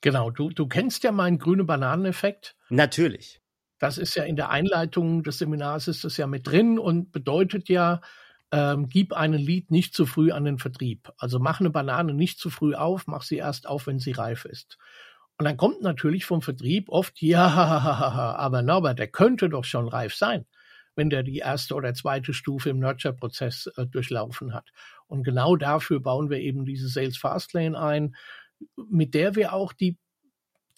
[0.00, 2.56] Genau, du, du kennst ja meinen grüne Bananeneffekt.
[2.70, 3.42] Natürlich.
[3.78, 7.68] Das ist ja in der Einleitung des Seminars ist das ja mit drin und bedeutet
[7.68, 8.00] ja,
[8.50, 11.12] ähm, gib einen Lied nicht zu früh an den Vertrieb.
[11.18, 14.44] Also mach eine Banane nicht zu früh auf, mach sie erst auf, wenn sie reif
[14.44, 14.78] ist.
[15.38, 17.46] Und dann kommt natürlich vom Vertrieb oft, ja,
[18.36, 20.46] aber Norbert, der könnte doch schon reif sein,
[20.96, 24.70] wenn der die erste oder zweite Stufe im Nurture-Prozess äh, durchlaufen hat.
[25.06, 28.16] Und genau dafür bauen wir eben diese Sales Fastlane ein,
[28.76, 29.96] mit der wir auch die,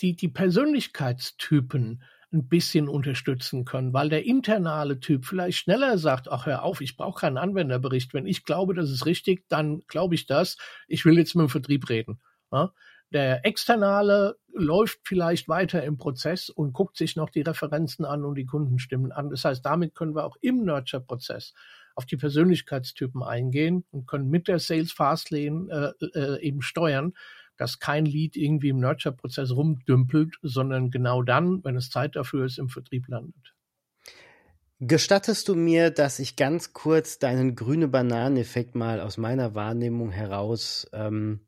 [0.00, 2.02] die, die Persönlichkeitstypen
[2.33, 6.97] ein bisschen unterstützen können, weil der internale Typ vielleicht schneller sagt, ach hör auf, ich
[6.97, 8.14] brauche keinen Anwenderbericht.
[8.14, 10.57] Wenn ich glaube, das ist richtig, dann glaube ich das.
[10.87, 12.21] Ich will jetzt mit dem Vertrieb reden.
[12.53, 12.73] Ja?
[13.12, 18.37] Der Externale läuft vielleicht weiter im Prozess und guckt sich noch die Referenzen an und
[18.37, 19.31] die Kundenstimmen an.
[19.31, 21.53] Das heißt, damit können wir auch im Nurture-Prozess
[21.97, 27.14] auf die Persönlichkeitstypen eingehen und können mit der Sales Fastlane äh, äh, eben steuern,
[27.61, 32.59] dass kein Lead irgendwie im Nurture-Prozess rumdümpelt, sondern genau dann, wenn es Zeit dafür ist,
[32.59, 33.55] im Vertrieb landet.
[34.79, 40.88] Gestattest du mir, dass ich ganz kurz deinen grüne Bananeneffekt mal aus meiner Wahrnehmung heraus
[40.94, 41.46] ähm,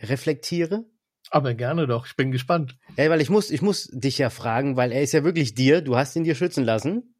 [0.00, 0.84] reflektiere?
[1.30, 2.76] Aber gerne doch, ich bin gespannt.
[2.98, 5.80] Ja, weil ich muss, ich muss dich ja fragen, weil er ist ja wirklich dir,
[5.80, 7.13] du hast ihn dir schützen lassen.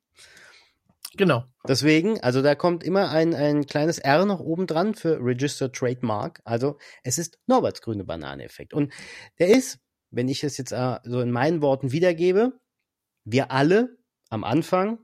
[1.16, 1.44] Genau.
[1.66, 6.40] Deswegen, also da kommt immer ein, ein kleines R noch oben dran für Registered Trademark.
[6.44, 8.74] Also es ist Norberts grüne Banane-Effekt.
[8.74, 8.92] Und
[9.38, 9.78] der ist,
[10.10, 12.58] wenn ich es jetzt äh, so in meinen Worten wiedergebe,
[13.24, 13.96] wir alle
[14.28, 14.98] am Anfang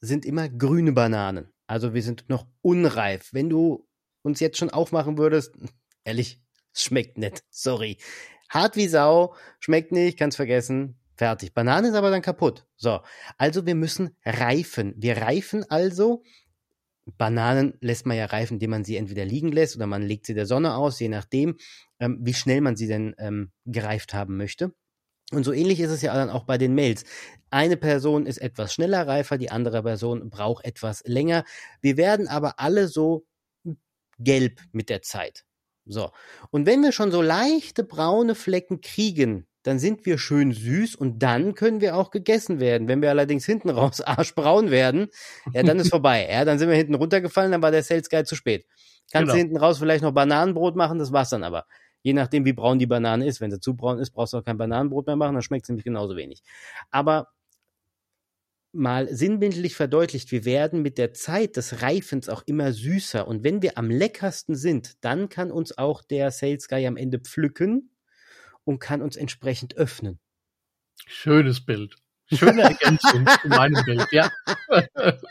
[0.00, 1.52] sind immer grüne Bananen.
[1.66, 3.32] Also wir sind noch unreif.
[3.32, 3.88] Wenn du
[4.22, 5.54] uns jetzt schon aufmachen würdest,
[6.04, 6.40] ehrlich,
[6.72, 7.44] schmeckt nicht.
[7.50, 7.98] Sorry.
[8.48, 11.01] Hart wie Sau, schmeckt nicht, kannst vergessen.
[11.14, 11.54] Fertig.
[11.54, 12.66] Banane ist aber dann kaputt.
[12.76, 13.00] So.
[13.38, 14.94] Also wir müssen reifen.
[14.96, 16.22] Wir reifen also.
[17.18, 20.34] Bananen lässt man ja reifen, indem man sie entweder liegen lässt oder man legt sie
[20.34, 21.56] der Sonne aus, je nachdem,
[21.98, 24.72] ähm, wie schnell man sie denn ähm, gereift haben möchte.
[25.32, 27.04] Und so ähnlich ist es ja dann auch bei den Mails.
[27.50, 31.44] Eine Person ist etwas schneller reifer, die andere Person braucht etwas länger.
[31.80, 33.26] Wir werden aber alle so
[34.18, 35.44] gelb mit der Zeit.
[35.84, 36.10] So.
[36.50, 41.22] Und wenn wir schon so leichte braune Flecken kriegen dann sind wir schön süß und
[41.22, 42.88] dann können wir auch gegessen werden.
[42.88, 45.08] Wenn wir allerdings hinten raus arschbraun werden,
[45.52, 46.28] ja, dann ist vorbei.
[46.30, 48.66] Ja, dann sind wir hinten runtergefallen, dann war der Sales Guide zu spät.
[49.12, 49.32] Kannst genau.
[49.32, 51.66] du hinten raus vielleicht noch Bananenbrot machen, das war's dann aber.
[52.02, 53.40] Je nachdem, wie braun die Banane ist.
[53.40, 55.68] Wenn sie zu braun ist, brauchst du auch kein Bananenbrot mehr machen, dann schmeckt es
[55.68, 56.42] nämlich genauso wenig.
[56.90, 57.28] Aber
[58.72, 63.28] mal sinnbildlich verdeutlicht, wir werden mit der Zeit des Reifens auch immer süßer.
[63.28, 67.20] Und wenn wir am leckersten sind, dann kann uns auch der Sales Guy am Ende
[67.20, 67.91] pflücken
[68.64, 70.18] und kann uns entsprechend öffnen.
[71.06, 71.96] Schönes Bild.
[72.32, 74.30] Schöne Ergänzung zu meinem Bild, ja.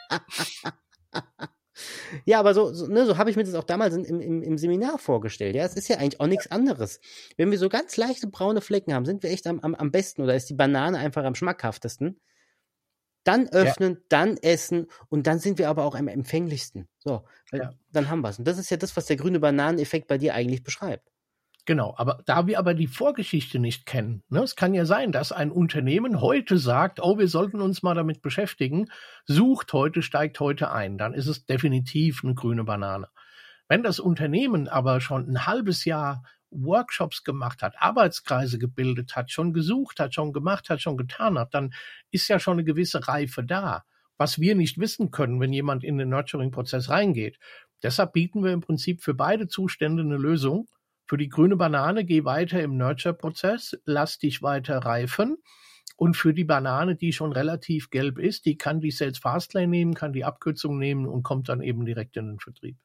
[2.26, 4.58] Ja, aber so, so, ne, so habe ich mir das auch damals im, im, im
[4.58, 5.56] Seminar vorgestellt.
[5.56, 7.00] Ja, es ist ja eigentlich auch nichts anderes.
[7.38, 10.22] Wenn wir so ganz leichte braune Flecken haben, sind wir echt am, am, am besten
[10.22, 12.20] oder ist die Banane einfach am schmackhaftesten.
[13.24, 14.00] Dann öffnen, ja.
[14.10, 16.88] dann essen und dann sind wir aber auch am empfänglichsten.
[16.98, 17.74] So, ja.
[17.92, 18.40] dann haben wir es.
[18.40, 21.08] Und das ist ja das, was der grüne Bananeneffekt bei dir eigentlich beschreibt.
[21.66, 25.32] Genau, aber da wir aber die Vorgeschichte nicht kennen, ne, es kann ja sein, dass
[25.32, 28.88] ein Unternehmen heute sagt, oh, wir sollten uns mal damit beschäftigen,
[29.26, 33.10] sucht heute, steigt heute ein, dann ist es definitiv eine grüne Banane.
[33.68, 39.54] Wenn das Unternehmen aber schon ein halbes Jahr Workshops gemacht hat, Arbeitskreise gebildet hat, schon
[39.54, 41.74] gesucht hat, schon gemacht hat, schon getan hat, dann
[42.10, 43.84] ist ja schon eine gewisse Reife da,
[44.18, 47.38] was wir nicht wissen können, wenn jemand in den Nurturing-Prozess reingeht.
[47.84, 50.68] Deshalb bieten wir im Prinzip für beide Zustände eine Lösung,
[51.12, 55.36] für die grüne Banane geh weiter im Nurture-Prozess, lass dich weiter reifen.
[55.98, 59.94] Und für die Banane, die schon relativ gelb ist, die kann die Sales Fastlane nehmen,
[59.94, 62.78] kann die Abkürzung nehmen und kommt dann eben direkt in den Vertrieb.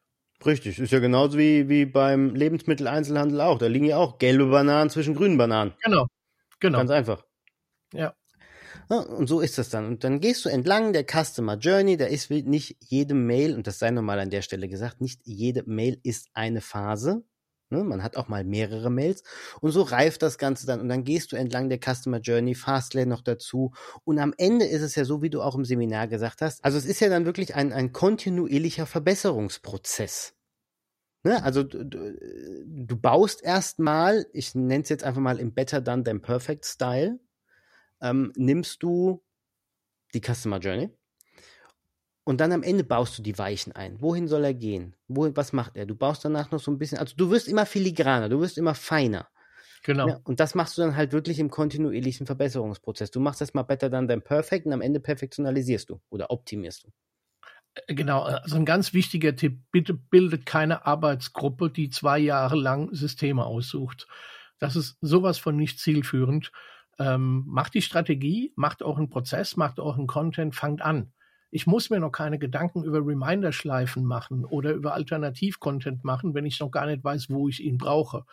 [0.45, 3.59] Richtig, ist ja genauso wie, wie beim Lebensmitteleinzelhandel auch.
[3.59, 5.73] Da liegen ja auch gelbe Bananen zwischen grünen Bananen.
[5.81, 6.07] Genau,
[6.59, 6.79] genau.
[6.79, 7.23] Ganz einfach.
[7.93, 8.13] Ja.
[8.89, 8.97] ja.
[8.97, 9.87] Und so ist das dann.
[9.87, 11.95] Und dann gehst du entlang der Customer Journey.
[11.95, 15.63] Da ist nicht jede Mail, und das sei nochmal an der Stelle gesagt, nicht jede
[15.65, 17.23] Mail ist eine Phase,
[17.69, 17.83] Ne?
[17.83, 19.23] Man hat auch mal mehrere Mails
[19.61, 23.07] und so reift das Ganze dann und dann gehst du entlang der Customer Journey, Fastlane
[23.07, 26.41] noch dazu und am Ende ist es ja so, wie du auch im Seminar gesagt
[26.41, 30.33] hast, also es ist ja dann wirklich ein, ein kontinuierlicher Verbesserungsprozess.
[31.23, 31.43] Ne?
[31.43, 31.83] Also du,
[32.65, 37.19] du baust erstmal, ich nenne es jetzt einfach mal im Better Done Than Perfect Style,
[38.01, 39.23] ähm, nimmst du
[40.13, 40.89] die Customer Journey,
[42.27, 44.01] und dann am Ende baust du die Weichen ein.
[44.01, 44.97] Wohin soll er gehen?
[45.07, 45.85] Wohin, was macht er?
[45.85, 48.75] Du baust danach noch so ein bisschen, also du wirst immer filigraner, du wirst immer
[48.75, 49.29] feiner.
[49.83, 50.09] Genau.
[50.09, 53.11] Ja, und das machst du dann halt wirklich im kontinuierlichen Verbesserungsprozess.
[53.11, 56.89] Du machst erstmal better than than perfect und am Ende perfektionalisierst du oder optimierst du.
[57.75, 62.93] Äh, genau, also ein ganz wichtiger Tipp, bitte bildet keine Arbeitsgruppe, die zwei Jahre lang
[62.93, 64.05] Systeme aussucht.
[64.59, 66.51] Das ist sowas von nicht zielführend.
[66.99, 71.13] Ähm, macht die Strategie, macht auch einen Prozess, macht auch einen Content, fangt an.
[71.49, 76.59] Ich muss mir noch keine Gedanken über Reminder-Schleifen machen oder über Alternativ-Content machen, wenn ich
[76.59, 78.25] noch gar nicht weiß, wo ich ihn brauche.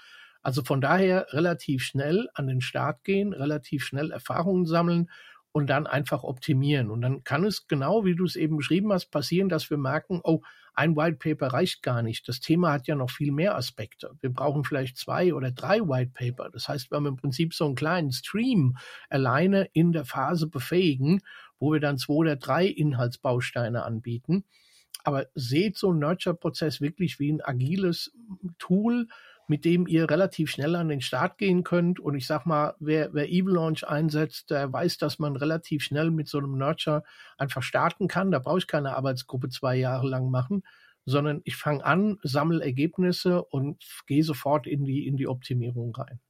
[0.42, 5.09] Also von daher relativ schnell an den Start gehen, relativ schnell Erfahrungen sammeln
[5.53, 6.90] und dann einfach optimieren.
[6.90, 10.20] Und dann kann es genau, wie du es eben beschrieben hast, passieren, dass wir merken,
[10.24, 10.42] oh,
[10.74, 12.27] ein White Paper reicht gar nicht.
[12.27, 14.11] Das Thema hat ja noch viel mehr Aspekte.
[14.20, 16.50] Wir brauchen vielleicht zwei oder drei White Paper.
[16.50, 18.77] Das heißt, wir haben im Prinzip so einen kleinen Stream
[19.09, 21.20] alleine in der Phase befähigen
[21.64, 24.44] wo wir dann zwei oder drei Inhaltsbausteine anbieten.
[25.03, 28.12] Aber seht so einen Nurture-Prozess wirklich wie ein agiles
[28.59, 29.09] Tool,
[29.48, 32.00] mit dem ihr relativ schnell an den Start gehen könnt.
[32.00, 36.11] Und ich sag mal, wer, wer Evil Launch einsetzt, der weiß, dass man relativ schnell
[36.11, 37.03] mit so einem Nurture
[37.38, 38.31] einfach starten kann.
[38.31, 40.64] Da brauche ich keine Arbeitsgruppe zwei Jahre lang machen,
[41.07, 46.20] sondern ich fange an, sammle Ergebnisse und gehe sofort in die, in die Optimierung rein.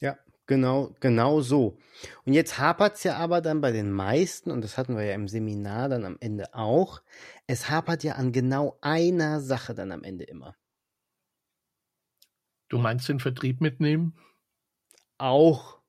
[0.00, 1.78] Ja, Genau, genau so.
[2.24, 5.28] Und jetzt hapert's ja aber dann bei den meisten, und das hatten wir ja im
[5.28, 7.02] Seminar dann am Ende auch,
[7.46, 10.56] es hapert ja an genau einer Sache dann am Ende immer.
[12.68, 14.16] Du meinst den Vertrieb mitnehmen?
[15.18, 15.80] Auch.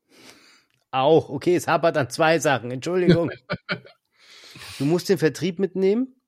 [0.90, 1.28] Auch.
[1.28, 2.70] Okay, es hapert an zwei Sachen.
[2.70, 3.30] Entschuldigung.
[4.78, 6.20] du musst den Vertrieb mitnehmen.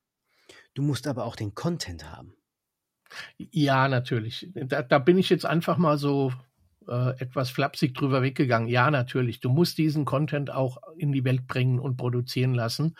[0.75, 2.37] Du musst aber auch den Content haben.
[3.39, 4.51] Ja, natürlich.
[4.55, 6.33] Da, da bin ich jetzt einfach mal so
[6.91, 8.69] äh, etwas flapsig drüber weggegangen.
[8.69, 9.41] Ja, natürlich.
[9.41, 12.97] Du musst diesen Content auch in die Welt bringen und produzieren lassen.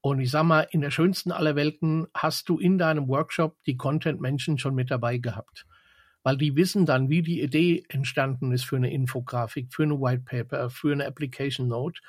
[0.00, 3.76] Und ich sag mal, in der schönsten aller Welten hast du in deinem Workshop die
[3.76, 5.66] Content-Menschen schon mit dabei gehabt.
[6.22, 10.22] Weil die wissen dann, wie die Idee entstanden ist für eine Infografik, für eine White
[10.24, 12.00] Paper, für eine Application Note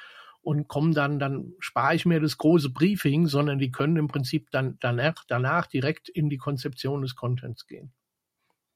[0.41, 4.51] und kommen dann, dann spare ich mir das große Briefing, sondern die können im Prinzip
[4.51, 7.93] dann danach, danach direkt in die Konzeption des Contents gehen.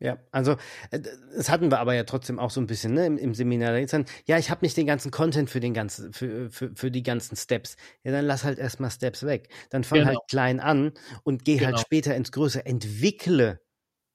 [0.01, 0.53] Ja, also
[0.91, 0.99] äh,
[1.35, 3.79] das hatten wir aber ja trotzdem auch so ein bisschen ne, im, im Seminar.
[3.85, 7.03] Dann, ja, ich habe nicht den ganzen Content für den ganzen, für, für, für die
[7.03, 7.75] ganzen Steps.
[8.03, 9.49] Ja, dann lass halt erstmal Steps weg.
[9.69, 10.09] Dann fang genau.
[10.11, 11.77] halt klein an und geh halt genau.
[11.77, 12.65] halt später ins Größere.
[12.65, 13.59] Entwickle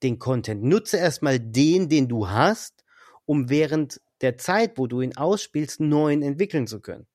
[0.03, 0.63] den Content.
[0.63, 2.85] Nutze erstmal den, den du hast,
[3.27, 7.07] um während der Zeit, wo du ihn ausspielst, neuen entwickeln zu können.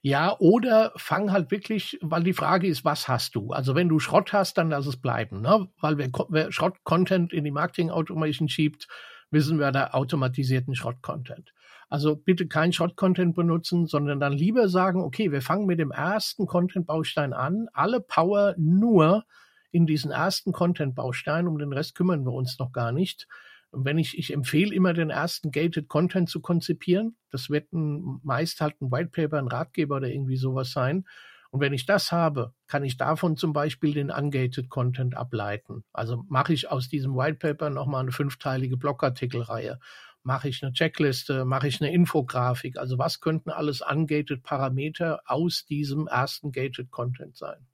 [0.00, 3.52] Ja, oder fang halt wirklich, weil die Frage ist, was hast du?
[3.52, 5.68] Also wenn du Schrott hast, dann lass es bleiben, ne?
[5.80, 8.88] Weil wer, wer Schrott-Content in die Marketing-Automation schiebt,
[9.30, 11.52] wissen wir da automatisierten Schrott-Content.
[11.88, 16.46] Also bitte kein Shot-Content benutzen, sondern dann lieber sagen, okay, wir fangen mit dem ersten
[16.46, 19.24] Content-Baustein an, alle Power nur
[19.72, 23.26] in diesen ersten Content-Baustein, um den Rest kümmern wir uns noch gar nicht.
[23.72, 27.16] Und wenn ich, ich empfehle immer den ersten Gated Content zu konzipieren.
[27.30, 31.04] Das wird ein, meist halt ein White Paper, ein Ratgeber oder irgendwie sowas sein.
[31.50, 35.84] Und wenn ich das habe, kann ich davon zum Beispiel den ungated Content ableiten.
[35.92, 39.78] Also mache ich aus diesem White Paper nochmal eine fünfteilige Blogartikelreihe
[40.22, 42.78] mache ich eine Checkliste, mache ich eine Infografik.
[42.78, 47.66] Also was könnten alles ungated Parameter aus diesem ersten gated Content sein?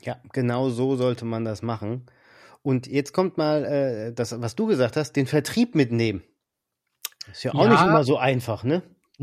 [0.00, 2.06] Ja, genau so sollte man das machen.
[2.64, 6.22] Und jetzt kommt mal äh, das, was du gesagt hast, den Vertrieb mitnehmen.
[7.30, 8.82] Ist ja auch ja, nicht immer so einfach, ne?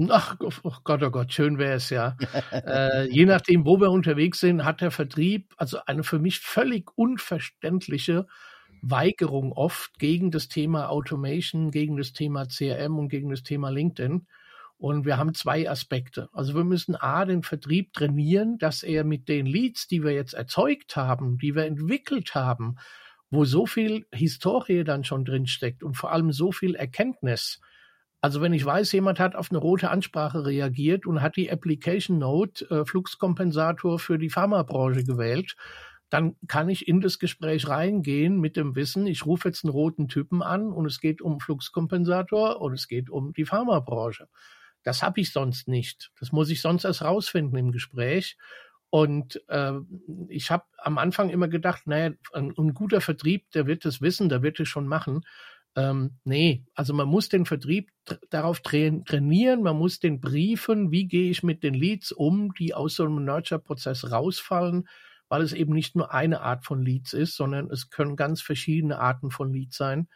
[0.10, 2.15] Ach oh Gott, oh Gott, schön wäre es ja.
[2.51, 6.91] äh, je nachdem, wo wir unterwegs sind, hat der Vertrieb also eine für mich völlig
[6.95, 8.27] unverständliche
[8.84, 14.27] Weigerung oft gegen das Thema Automation, gegen das Thema CRM und gegen das Thema LinkedIn.
[14.77, 16.30] Und wir haben zwei Aspekte.
[16.32, 20.36] Also wir müssen A, den Vertrieb trainieren, dass er mit den Leads, die wir jetzt
[20.36, 22.77] erzeugt haben, die wir entwickelt haben,
[23.32, 27.60] wo so viel Historie dann schon drin steckt und vor allem so viel Erkenntnis.
[28.20, 32.20] Also wenn ich weiß, jemand hat auf eine rote Ansprache reagiert und hat die Application
[32.20, 35.56] Note äh, Fluxkompensator für die Pharmabranche gewählt,
[36.12, 40.10] dann kann ich in das Gespräch reingehen mit dem Wissen, ich rufe jetzt einen roten
[40.10, 44.28] Typen an und es geht um Fluxkompensator und es geht um die Pharmabranche.
[44.84, 46.12] Das habe ich sonst nicht.
[46.20, 48.38] Das muss ich sonst erst rausfinden im Gespräch.
[48.91, 49.71] Und äh,
[50.27, 54.27] ich habe am Anfang immer gedacht, naja, ein, ein, guter Vertrieb, der wird das wissen,
[54.27, 55.25] der wird es schon machen.
[55.77, 57.89] Ähm, nee, also man muss den Vertrieb
[58.30, 62.73] darauf tra trainieren, man muss den briefen, wie gehe ich mit den Leads um, die
[62.73, 64.89] aus so einem Nurture-Prozess rausfallen,
[65.30, 68.99] weil es eben nicht nur eine Art von Leads ist, sondern es können ganz verschiedene
[68.99, 70.10] Arten von Leads sein,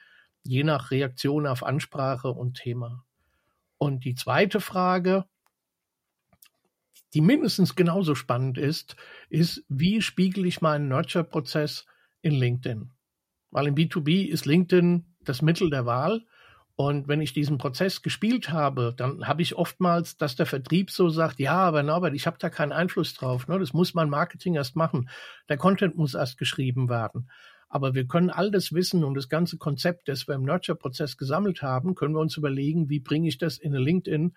[0.43, 3.05] je nach Reaktion auf Ansprache und Thema.
[3.77, 5.23] Und die zweite Frage,
[7.15, 8.95] die mindestens genauso spannend ist,
[9.29, 11.85] ist, wie spiegel ich meinen Nurture-Prozess
[12.21, 12.91] in LinkedIn?
[13.51, 16.25] Weil im B2B ist LinkedIn das Mittel der Wahl
[16.75, 21.07] und wenn ich diesen Prozess gespielt habe, dann habe ich oftmals, dass der Vertrieb so
[21.07, 23.47] sagt, ja, aber Norbert, ich habe da keinen Einfluss drauf.
[23.47, 23.57] Ne?
[23.59, 25.09] Das muss mein Marketing erst machen.
[25.47, 27.29] Der Content muss erst geschrieben werden.
[27.69, 31.61] Aber wir können all das Wissen und das ganze Konzept, das wir im Nurture-Prozess gesammelt
[31.61, 34.35] haben, können wir uns überlegen, wie bringe ich das in eine LinkedIn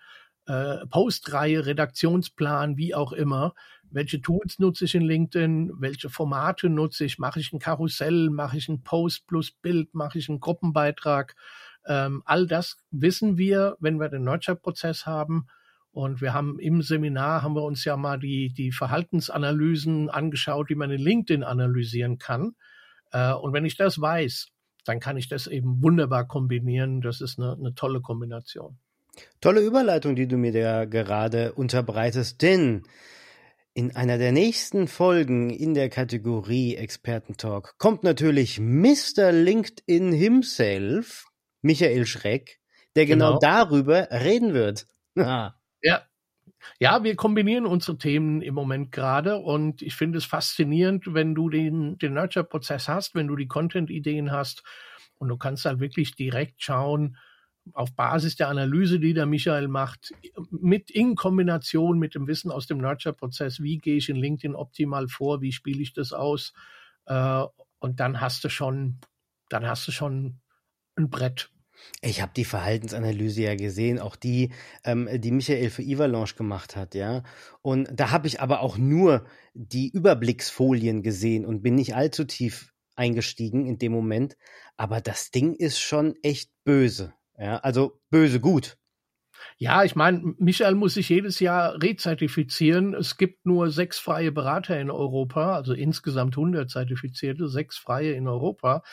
[0.49, 3.53] äh, Postreihe, Redaktionsplan, wie auch immer.
[3.91, 5.73] Welche Tools nutze ich in LinkedIn?
[5.77, 7.19] Welche Formate nutze ich?
[7.19, 8.31] Mache ich ein Karussell?
[8.31, 9.93] Mache ich ein Post plus Bild?
[9.93, 11.35] Mache ich einen Gruppenbeitrag?
[11.85, 15.45] Ähm, all das wissen wir, wenn wir den Nurture-Prozess haben.
[15.91, 20.75] Und wir haben im Seminar haben wir uns ja mal die, die Verhaltensanalysen angeschaut, die
[20.75, 22.55] man in LinkedIn analysieren kann.
[23.11, 24.47] Äh, und wenn ich das weiß,
[24.85, 27.01] dann kann ich das eben wunderbar kombinieren.
[27.01, 28.79] Das ist eine, eine tolle Kombination.
[29.41, 32.83] Tolle Überleitung, die du mir da gerade unterbreitest, denn
[33.73, 39.31] in einer der nächsten Folgen in der Kategorie Expertentalk kommt natürlich Mr.
[39.31, 41.25] LinkedIn himself
[41.61, 42.59] Michael Schreck,
[42.95, 44.85] der genau, genau darüber reden wird.
[45.17, 45.55] Ah.
[45.81, 46.03] Ja.
[46.79, 51.49] Ja, wir kombinieren unsere Themen im Moment gerade und ich finde es faszinierend, wenn du
[51.49, 54.63] den, den Nurture-Prozess hast, wenn du die Content-Ideen hast
[55.17, 57.17] und du kannst halt wirklich direkt schauen,
[57.73, 60.13] auf Basis der Analyse, die der Michael macht,
[60.49, 65.07] mit in Kombination mit dem Wissen aus dem Nurture-Prozess, wie gehe ich in LinkedIn optimal
[65.07, 66.53] vor, wie spiele ich das aus,
[67.05, 67.43] äh,
[67.79, 68.99] und dann hast du schon,
[69.49, 70.39] dann hast du schon
[70.95, 71.49] ein Brett.
[72.01, 74.51] Ich habe die Verhaltensanalyse ja gesehen, auch die,
[74.83, 77.23] ähm, die Michael für Ivalanche gemacht hat, ja.
[77.61, 82.73] Und da habe ich aber auch nur die Überblicksfolien gesehen und bin nicht allzu tief
[82.95, 84.37] eingestiegen in dem Moment.
[84.75, 87.57] Aber das Ding ist schon echt böse, ja.
[87.57, 88.77] Also böse gut.
[89.57, 92.93] Ja, ich meine, Michael muss sich jedes Jahr rezertifizieren.
[92.93, 98.27] Es gibt nur sechs freie Berater in Europa, also insgesamt 100 zertifizierte, sechs freie in
[98.27, 98.83] Europa.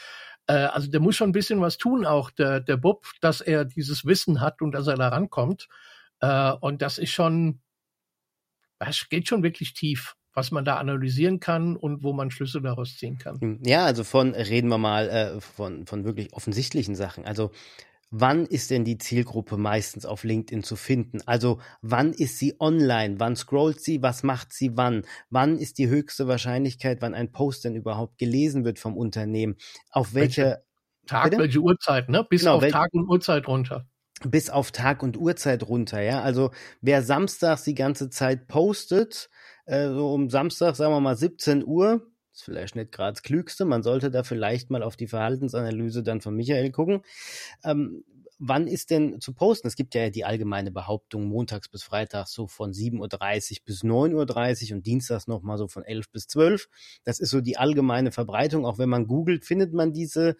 [0.47, 3.65] Äh, also der muss schon ein bisschen was tun, auch der, der Bub, dass er
[3.65, 5.69] dieses Wissen hat und dass er da rankommt.
[6.21, 7.61] Äh, und das ist schon,
[8.79, 12.99] das geht schon wirklich tief was man da analysieren kann und wo man Schlüsse daraus
[12.99, 13.41] ziehen kann.
[13.41, 17.25] Hm, ja, also von, reden wir mal äh, von, von wirklich offensichtlichen Sachen.
[17.25, 17.53] Also
[18.11, 21.21] wann ist denn die Zielgruppe meistens auf LinkedIn zu finden?
[21.27, 23.19] Also wann ist sie online?
[23.19, 24.03] Wann scrollt sie?
[24.03, 25.05] Was macht sie wann?
[25.31, 29.57] Wann ist die höchste Wahrscheinlichkeit, wann ein Post denn überhaupt gelesen wird vom Unternehmen?
[29.91, 30.63] Auf welche, welche
[31.07, 31.39] Tag, bitte?
[31.39, 32.25] welche Uhrzeit, ne?
[32.29, 33.87] Bis genau, auf Tag und Uhrzeit runter.
[34.25, 36.23] Bis auf Tag und Uhrzeit runter, ja.
[36.23, 36.51] Also
[36.81, 39.29] wer samstags die ganze Zeit postet,
[39.67, 43.65] äh, so um Samstag, sagen wir mal 17 Uhr, Ist vielleicht nicht gerade das Klügste.
[43.65, 47.01] Man sollte da vielleicht mal auf die Verhaltensanalyse dann von Michael gucken.
[47.65, 48.05] Ähm,
[48.39, 49.67] wann ist denn zu posten?
[49.67, 54.69] Es gibt ja die allgemeine Behauptung, montags bis freitags so von 7.30 Uhr bis 9.30
[54.69, 56.69] Uhr und dienstags nochmal so von 11 bis 12.
[57.05, 58.67] Das ist so die allgemeine Verbreitung.
[58.67, 60.37] Auch wenn man googelt, findet man diese,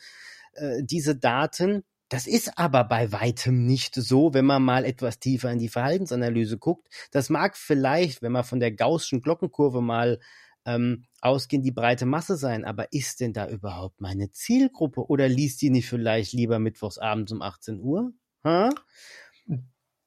[0.53, 1.83] äh, diese Daten.
[2.11, 6.59] Das ist aber bei weitem nicht so, wenn man mal etwas tiefer in die Verhaltensanalyse
[6.59, 6.89] guckt.
[7.11, 10.21] Das mag vielleicht, wenn man von der Gaußschen Glockenkurve mal
[10.67, 15.63] ähm, ausgehen, die breite Masse sein, aber ist denn da überhaupt meine Zielgruppe oder liest
[15.63, 18.13] die nicht vielleicht lieber mittwochs abends um 18 Uhr?
[18.45, 18.71] Ha?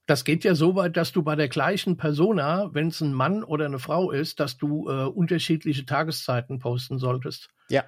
[0.06, 3.44] Das geht ja so weit, dass du bei der gleichen Persona, wenn es ein Mann
[3.44, 7.50] oder eine Frau ist, dass du äh, unterschiedliche Tageszeiten posten solltest.
[7.70, 7.86] Ja,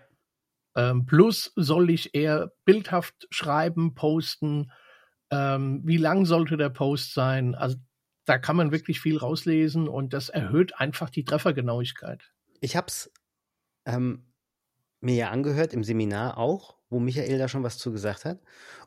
[0.76, 4.72] ähm, plus soll ich eher bildhaft schreiben, posten?
[5.30, 7.56] Ähm, wie lang sollte der Post sein?
[7.56, 7.78] Also
[8.26, 12.32] da kann man wirklich viel rauslesen und das erhöht einfach die Treffergenauigkeit.
[12.62, 13.12] Ich habe es
[13.86, 14.32] ähm,
[15.02, 18.40] mir ja angehört im Seminar auch, wo Michael da schon was zu gesagt hat.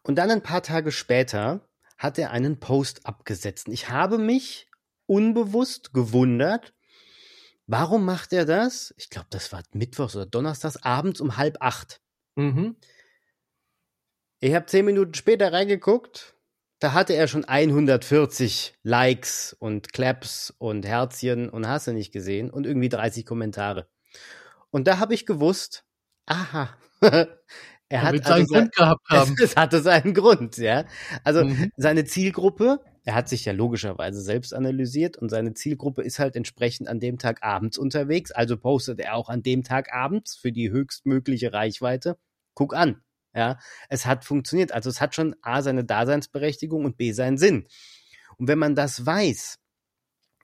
[0.03, 1.69] Und dann ein paar Tage später
[1.99, 3.69] hat er einen Post abgesetzt.
[3.69, 4.71] Ich habe mich
[5.07, 6.73] unbewusst gewundert,
[7.67, 8.95] Warum macht er das?
[8.99, 12.01] Ich glaube, das war Mittwochs oder Donnerstags abends um halb acht.
[12.37, 12.77] Mhm.
[14.41, 16.34] Ich habe zehn Minuten später reingeguckt.
[16.85, 22.51] Da hatte er schon 140 Likes und Claps und Herzchen und hast du nicht gesehen
[22.51, 23.89] und irgendwie 30 Kommentare.
[24.71, 25.87] Und da habe ich gewusst,
[26.27, 29.35] aha, er hat also seinen Grund gehabt haben.
[29.39, 30.85] Es, es hatte seinen Grund, ja.
[31.23, 31.71] Also mhm.
[31.79, 36.89] seine Zielgruppe er hat sich ja logischerweise selbst analysiert und seine Zielgruppe ist halt entsprechend
[36.89, 38.31] an dem Tag abends unterwegs.
[38.31, 42.19] Also postet er auch an dem Tag abends für die höchstmögliche Reichweite.
[42.53, 43.01] Guck an.
[43.35, 43.59] Ja,
[43.89, 44.73] es hat funktioniert.
[44.73, 47.67] Also es hat schon A seine Daseinsberechtigung und B seinen Sinn.
[48.39, 49.59] Und wenn man das weiß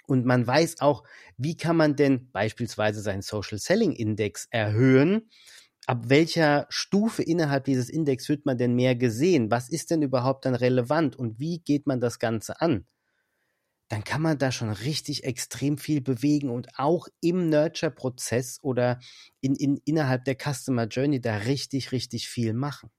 [0.06, 1.04] und man weiß auch,
[1.36, 5.30] wie kann man denn beispielsweise seinen Social Selling Index erhöhen,
[5.86, 9.50] ab welcher Stufe innerhalb dieses Index wird man denn mehr gesehen?
[9.50, 12.86] Was ist denn überhaupt dann relevant und wie geht man das Ganze an?
[13.90, 19.00] Dann kann man da schon richtig extrem viel bewegen und auch im Nurture-Prozess oder
[19.40, 22.90] in, in, innerhalb der Customer Journey da richtig, richtig viel machen.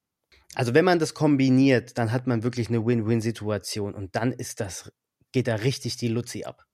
[0.53, 4.91] Also wenn man das kombiniert, dann hat man wirklich eine Win-Win-Situation und dann ist das,
[5.31, 6.65] geht da richtig die Luzi ab.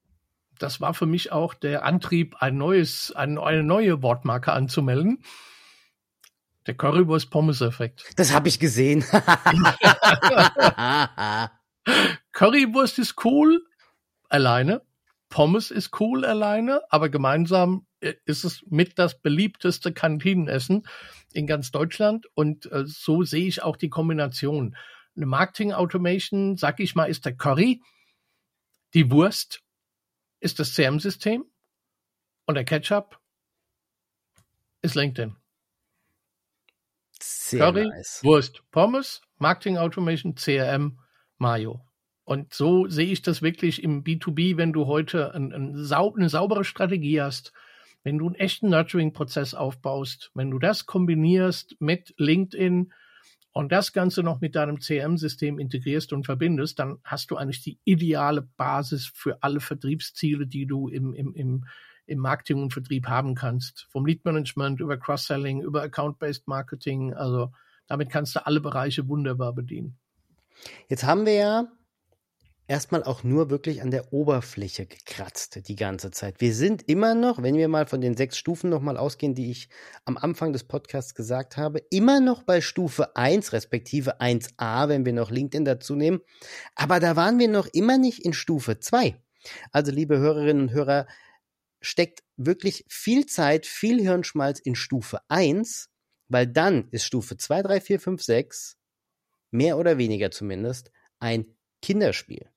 [0.58, 5.24] Das war für mich auch der Antrieb, ein neues, eine neue Wortmarke anzumelden
[6.66, 8.14] der Currywurst-Pommes-Effekt.
[8.18, 9.06] Das habe ich gesehen.
[12.34, 13.67] Currywurst ist cool
[14.30, 14.82] alleine.
[15.30, 20.88] Pommes ist cool alleine, aber gemeinsam äh, ist es mit das beliebteste Kantinenessen
[21.34, 24.76] in ganz Deutschland und äh, so sehe ich auch die Kombination.
[25.16, 27.82] Eine Marketing Automation, sag ich mal, ist der Curry,
[28.94, 29.64] die Wurst
[30.40, 31.44] ist das CM-System
[32.46, 33.20] und der Ketchup
[34.82, 35.36] ist LinkedIn.
[37.20, 38.24] Sehr Curry, nice.
[38.24, 41.00] Wurst, Pommes, Marketing Automation, CRM,
[41.38, 41.87] Mayo.
[42.28, 46.28] Und so sehe ich das wirklich im B2B, wenn du heute ein, ein sau eine
[46.28, 47.54] saubere Strategie hast,
[48.04, 52.92] wenn du einen echten Nurturing-Prozess aufbaust, wenn du das kombinierst mit LinkedIn
[53.54, 57.80] und das Ganze noch mit deinem CRM-System integrierst und verbindest, dann hast du eigentlich die
[57.86, 61.66] ideale Basis für alle Vertriebsziele, die du im, im, im
[62.08, 63.86] im Marketing und Vertrieb haben kannst.
[63.90, 67.14] Vom Lead Management über Cross-Selling, über Account-Based Marketing.
[67.14, 67.52] Also
[67.88, 69.98] damit kannst du alle Bereiche wunderbar bedienen.
[70.88, 71.68] Jetzt haben wir ja
[72.68, 76.42] erstmal auch nur wirklich an der Oberfläche gekratzt die ganze Zeit.
[76.42, 79.70] Wir sind immer noch, wenn wir mal von den sechs Stufen nochmal ausgehen, die ich
[80.06, 85.14] am Anfang des Podcasts gesagt habe, immer noch bei Stufe 1, respektive 1a, wenn wir
[85.14, 86.20] noch LinkedIn dazu nehmen.
[86.76, 89.16] Aber da waren wir noch immer nicht in Stufe 2.
[89.72, 91.08] Also liebe Hörerinnen und Hörer,
[91.80, 95.90] steckt wirklich viel Zeit, viel Hirnschmalz in Stufe 1,
[96.28, 98.78] weil dann ist Stufe 2, 3, 4, 5, 6,
[99.52, 101.46] mehr oder weniger zumindest, ein
[101.82, 102.50] Kinderspiel.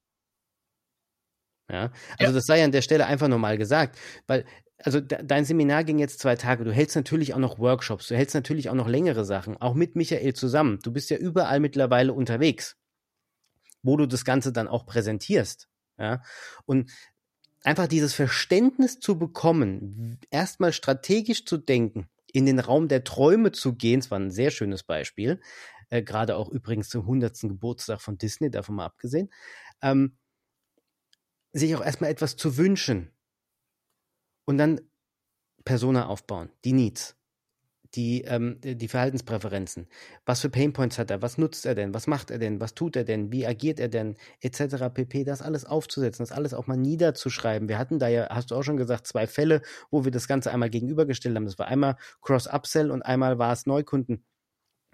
[1.71, 2.33] Ja, also ja.
[2.33, 3.97] das sei an der Stelle einfach nochmal gesagt,
[4.27, 4.45] weil
[4.83, 6.64] also dein Seminar ging jetzt zwei Tage.
[6.64, 9.95] Du hältst natürlich auch noch Workshops, du hältst natürlich auch noch längere Sachen, auch mit
[9.95, 10.79] Michael zusammen.
[10.83, 12.77] Du bist ja überall mittlerweile unterwegs,
[13.83, 15.68] wo du das Ganze dann auch präsentierst.
[15.99, 16.23] Ja,
[16.64, 16.91] und
[17.62, 23.75] einfach dieses Verständnis zu bekommen, erstmal strategisch zu denken, in den Raum der Träume zu
[23.75, 25.41] gehen, das war ein sehr schönes Beispiel,
[25.91, 27.41] äh, gerade auch übrigens zum 100.
[27.43, 29.31] Geburtstag von Disney, davon mal abgesehen,
[29.83, 30.16] ähm,
[31.53, 33.11] sich auch erstmal etwas zu wünschen
[34.47, 34.81] und dann
[35.65, 37.17] Persona aufbauen, die Needs.
[37.95, 39.89] die, ähm, die Verhaltenspräferenzen.
[40.25, 41.23] Was für Painpoints hat er?
[41.23, 41.93] Was nutzt er denn?
[41.93, 42.61] Was macht er denn?
[42.61, 43.33] Was tut er denn?
[43.33, 44.17] Wie agiert er denn?
[44.41, 44.77] Etc.
[44.95, 45.25] pp.
[45.25, 47.69] Das alles aufzusetzen, das alles auch mal niederzuschreiben.
[47.69, 50.53] Wir hatten da ja, hast du auch schon gesagt, zwei Fälle, wo wir das Ganze
[50.53, 51.47] einmal gegenübergestellt haben.
[51.47, 54.25] Das war einmal Cross-Upsell und einmal war es Neukunden.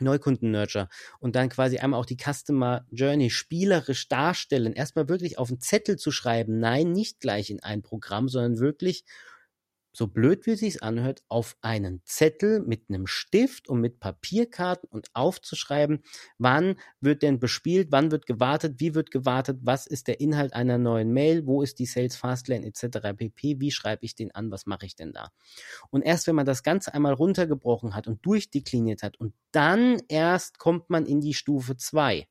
[0.01, 0.89] Neukunden-Nurture
[1.21, 5.97] und dann quasi einmal auch die Customer Journey spielerisch darstellen, erstmal wirklich auf einen Zettel
[5.97, 9.05] zu schreiben, nein, nicht gleich in ein Programm, sondern wirklich
[9.97, 14.87] so blöd wie es sich anhört, auf einen Zettel mit einem Stift und mit Papierkarten
[14.91, 16.03] und aufzuschreiben,
[16.37, 20.77] wann wird denn bespielt, wann wird gewartet, wie wird gewartet, was ist der Inhalt einer
[20.77, 23.17] neuen Mail, wo ist die Sales Fastlane etc.
[23.17, 25.33] pp, wie schreibe ich den an, was mache ich denn da?
[25.89, 30.59] Und erst wenn man das Ganze einmal runtergebrochen hat und durchdekliniert hat und dann erst
[30.59, 32.29] kommt man in die Stufe 2.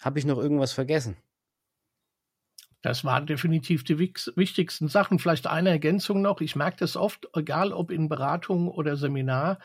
[0.00, 1.16] Habe ich noch irgendwas vergessen?
[2.84, 5.18] Das waren definitiv die wichtigsten Sachen.
[5.18, 6.42] Vielleicht eine Ergänzung noch.
[6.42, 9.58] Ich merke das oft, egal ob in Beratung oder Seminar.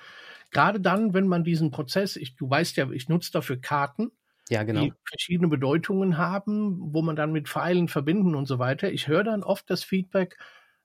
[0.52, 4.14] Gerade dann, wenn man diesen Prozess, ich, du weißt ja, ich nutze dafür Karten,
[4.48, 4.86] ja, genau.
[4.86, 8.90] die verschiedene Bedeutungen haben, wo man dann mit Pfeilen verbinden und so weiter.
[8.90, 10.38] Ich höre dann oft das Feedback,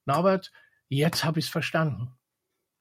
[0.04, 0.50] Norbert,
[0.88, 2.16] jetzt habe ich es verstanden.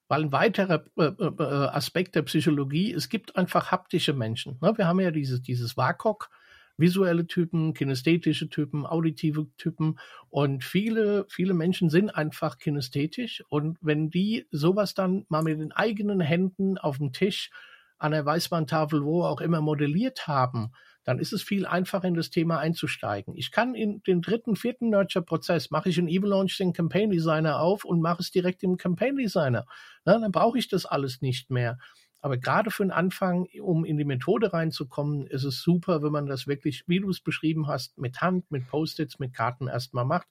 [0.07, 4.57] Weil ein weiterer äh, äh, äh, Aspekt der Psychologie, es gibt einfach haptische Menschen.
[4.61, 4.75] Ne?
[4.77, 6.31] Wir haben ja dieses, dieses WAKOK,
[6.77, 9.99] visuelle Typen, kinästhetische Typen, auditive Typen
[10.29, 15.71] und viele, viele Menschen sind einfach kinästhetisch und wenn die sowas dann mal mit den
[15.71, 17.51] eigenen Händen auf dem Tisch
[17.97, 20.71] an der Weißwandtafel, wo auch immer modelliert haben,
[21.03, 23.35] dann ist es viel einfacher, in das Thema einzusteigen.
[23.35, 27.83] Ich kann in den dritten, vierten Nurture-Prozess, mache ich in Evil den Campaign Designer auf
[27.85, 29.65] und mache es direkt im Campaign Designer.
[30.05, 31.77] Na, dann brauche ich das alles nicht mehr.
[32.23, 36.25] Aber gerade für den Anfang, um in die Methode reinzukommen, ist es super, wenn man
[36.25, 40.29] das wirklich, wie du es beschrieben hast, mit Hand, mit Post-its, mit Karten erstmal macht.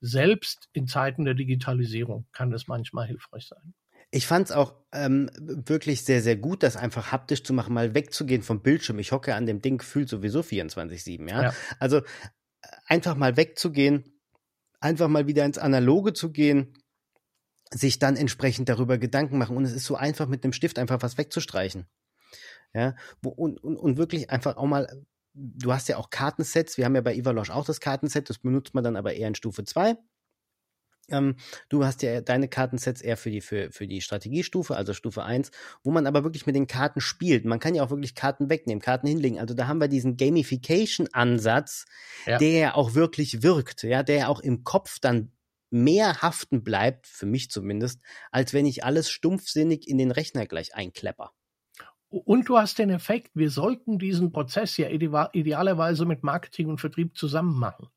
[0.00, 3.74] Selbst in Zeiten der Digitalisierung kann das manchmal hilfreich sein.
[4.12, 7.92] Ich fand es auch ähm, wirklich sehr, sehr gut, das einfach haptisch zu machen, mal
[7.92, 9.00] wegzugehen vom Bildschirm.
[9.00, 11.42] Ich hocke an dem Ding gefühlt sowieso 24-7, ja?
[11.42, 11.54] ja.
[11.80, 12.02] Also äh,
[12.86, 14.04] einfach mal wegzugehen,
[14.78, 16.72] einfach mal wieder ins Analoge zu gehen
[17.72, 19.56] sich dann entsprechend darüber Gedanken machen.
[19.56, 21.86] Und es ist so einfach, mit einem Stift einfach was wegzustreichen.
[22.74, 25.04] Ja, und, und, und wirklich einfach auch mal,
[25.34, 28.74] du hast ja auch Kartensets, wir haben ja bei Ivalosh auch das Kartenset, das benutzt
[28.74, 29.96] man dann aber eher in Stufe 2.
[31.10, 31.36] Ähm,
[31.68, 35.50] du hast ja deine Kartensets eher für die, für, für die Strategiestufe, also Stufe 1,
[35.82, 37.44] wo man aber wirklich mit den Karten spielt.
[37.44, 39.38] Man kann ja auch wirklich Karten wegnehmen, Karten hinlegen.
[39.38, 41.86] Also da haben wir diesen Gamification-Ansatz,
[42.26, 42.38] ja.
[42.38, 45.32] der ja auch wirklich wirkt, ja, der ja auch im Kopf dann
[45.72, 48.00] mehr haften bleibt, für mich zumindest,
[48.30, 51.32] als wenn ich alles stumpfsinnig in den Rechner gleich einklepper.
[52.08, 57.16] Und du hast den Effekt, wir sollten diesen Prozess ja idealerweise mit Marketing und Vertrieb
[57.16, 57.88] zusammen machen.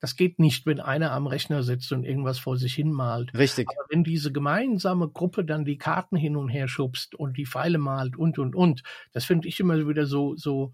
[0.00, 3.32] Das geht nicht, wenn einer am Rechner sitzt und irgendwas vor sich hin malt.
[3.34, 3.68] Richtig.
[3.68, 7.78] Aber wenn diese gemeinsame Gruppe dann die Karten hin und her schubst und die Pfeile
[7.78, 8.82] malt und, und, und,
[9.12, 10.72] das finde ich immer wieder so, so,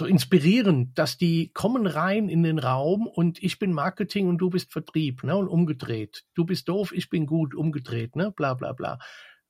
[0.00, 4.48] so inspirierend, dass die kommen rein in den Raum und ich bin Marketing und du
[4.48, 6.24] bist Vertrieb, ne, und umgedreht.
[6.34, 8.98] Du bist doof, ich bin gut, umgedreht, ne, bla, bla, bla.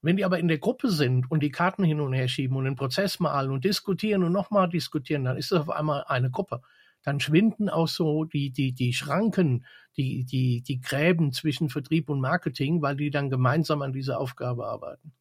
[0.03, 2.65] Wenn die aber in der Gruppe sind und die Karten hin und her schieben und
[2.65, 6.63] den Prozess malen und diskutieren und nochmal diskutieren, dann ist es auf einmal eine Gruppe.
[7.05, 9.65] Dann schwinden auch so die, die, die Schranken,
[9.97, 14.67] die, die, die Gräben zwischen Vertrieb und Marketing, weil die dann gemeinsam an dieser Aufgabe
[14.67, 15.13] arbeiten.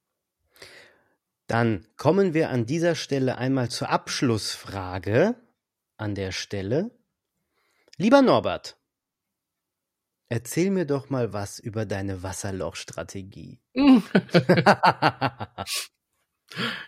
[1.49, 5.33] Dann kommen wir an dieser Stelle einmal zur Abschlussfrage
[5.97, 6.91] an der Stelle.
[7.97, 8.77] Lieber Norbert,
[10.29, 13.59] erzähl mir doch mal was über deine Wasserlochstrategie.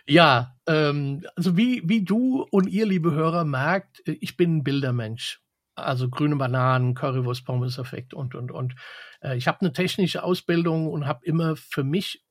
[0.06, 5.42] ja, ähm, also wie, wie du und ihr, liebe Hörer, merkt, ich bin ein Bildermensch.
[5.74, 8.76] Also grüne Bananen, Currywurst, Pommes-Effekt und, und, und.
[9.22, 12.24] Äh, ich habe eine technische Ausbildung und habe immer für mich,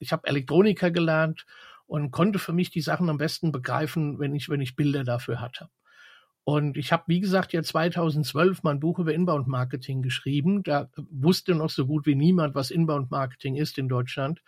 [0.00, 1.46] ich habe Elektroniker gelernt
[1.86, 5.40] und konnte für mich die Sachen am besten begreifen, wenn ich, wenn ich Bilder dafür
[5.40, 5.68] hatte.
[6.48, 10.62] Und ich habe, wie gesagt, ja 2012 mein Buch über Inbound Marketing geschrieben.
[10.62, 14.42] Da wusste noch so gut wie niemand, was Inbound Marketing ist in Deutschland.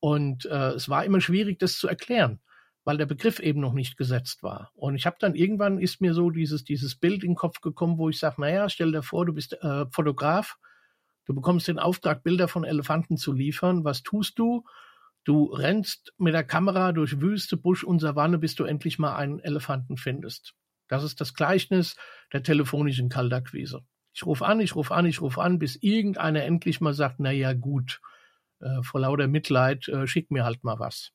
[0.00, 2.40] Und äh, es war immer schwierig, das zu erklären,
[2.82, 4.72] weil der Begriff eben noch nicht gesetzt war.
[4.74, 7.98] Und ich habe dann irgendwann ist mir so dieses, dieses Bild in den Kopf gekommen,
[7.98, 10.56] wo ich sage, naja, stell dir vor, du bist äh, Fotograf,
[11.24, 13.84] du bekommst den Auftrag, Bilder von Elefanten zu liefern.
[13.84, 14.64] Was tust du?
[15.28, 19.40] Du rennst mit der Kamera durch Wüste, Busch und Savanne, bis du endlich mal einen
[19.40, 20.54] Elefanten findest.
[20.88, 21.96] Das ist das Gleichnis
[22.32, 23.82] der telefonischen Kaltakquise.
[24.14, 27.30] Ich rufe an, ich rufe an, ich rufe an, bis irgendeiner endlich mal sagt, na
[27.30, 28.00] ja, gut,
[28.60, 31.10] äh, vor lauter Mitleid, äh, schick mir halt mal was.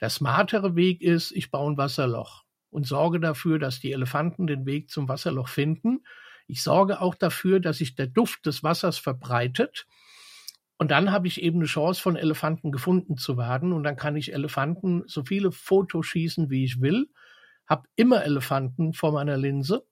[0.00, 4.66] Der smartere Weg ist, ich baue ein Wasserloch und sorge dafür, dass die Elefanten den
[4.66, 6.04] Weg zum Wasserloch finden.
[6.48, 9.86] Ich sorge auch dafür, dass sich der Duft des Wassers verbreitet
[10.76, 13.72] Und dann habe ich eben eine Chance, von Elefanten gefunden zu werden.
[13.72, 17.08] Und dann kann ich Elefanten so viele Fotos schießen, wie ich will.
[17.66, 19.86] Hab immer Elefanten vor meiner Linse.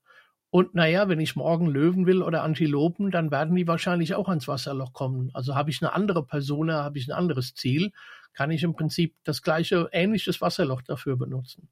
[0.51, 4.49] Und naja, wenn ich morgen Löwen will oder Antilopen, dann werden die wahrscheinlich auch ans
[4.49, 5.30] Wasserloch kommen.
[5.33, 7.93] Also habe ich eine andere Persona, habe ich ein anderes Ziel,
[8.35, 11.68] kann ich im Prinzip das gleiche, ähnliches Wasserloch dafür benutzen.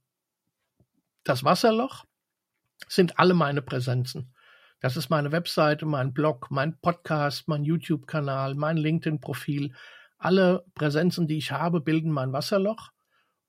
[1.25, 2.07] Das Wasserloch
[2.89, 4.33] sind alle meine Präsenzen.
[4.81, 9.75] Das ist meine Webseite, mein Blog, mein Podcast, mein YouTube-Kanal, mein LinkedIn-Profil.
[10.17, 12.91] Alle Präsenzen, die ich habe, bilden mein Wasserloch.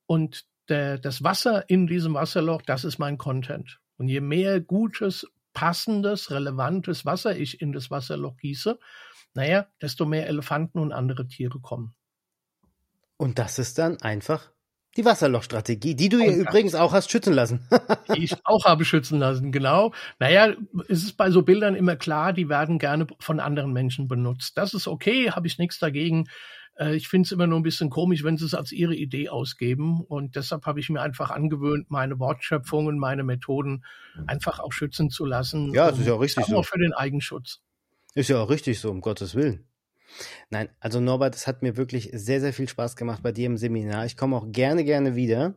[0.05, 3.79] Und der, das Wasser in diesem Wasserloch, das ist mein Content.
[3.97, 8.77] Und je mehr gutes, passendes, relevantes Wasser ich in das Wasserloch gieße,
[9.33, 11.95] naja, desto mehr Elefanten und andere Tiere kommen.
[13.15, 14.51] Und das ist dann einfach
[14.97, 17.67] die Wasserlochstrategie, die du ja übrigens auch hast schützen lassen.
[18.15, 19.93] die ich auch habe schützen lassen, genau.
[20.19, 20.53] Naja,
[20.89, 24.57] es ist bei so Bildern immer klar, die werden gerne von anderen Menschen benutzt.
[24.57, 26.25] Das ist okay, habe ich nichts dagegen.
[26.77, 29.29] Äh, ich finde es immer nur ein bisschen komisch, wenn sie es als ihre Idee
[29.29, 30.01] ausgeben.
[30.01, 33.85] Und deshalb habe ich mir einfach angewöhnt, meine Wortschöpfungen, meine Methoden
[34.27, 35.73] einfach auch schützen zu lassen.
[35.73, 36.63] Ja, das ist ja auch richtig auch so.
[36.63, 37.61] für den Eigenschutz.
[38.13, 39.65] Ist ja auch richtig so, um Gottes Willen.
[40.49, 43.57] Nein, also Norbert, es hat mir wirklich sehr, sehr viel Spaß gemacht bei dir im
[43.57, 44.05] Seminar.
[44.05, 45.55] Ich komme auch gerne, gerne wieder.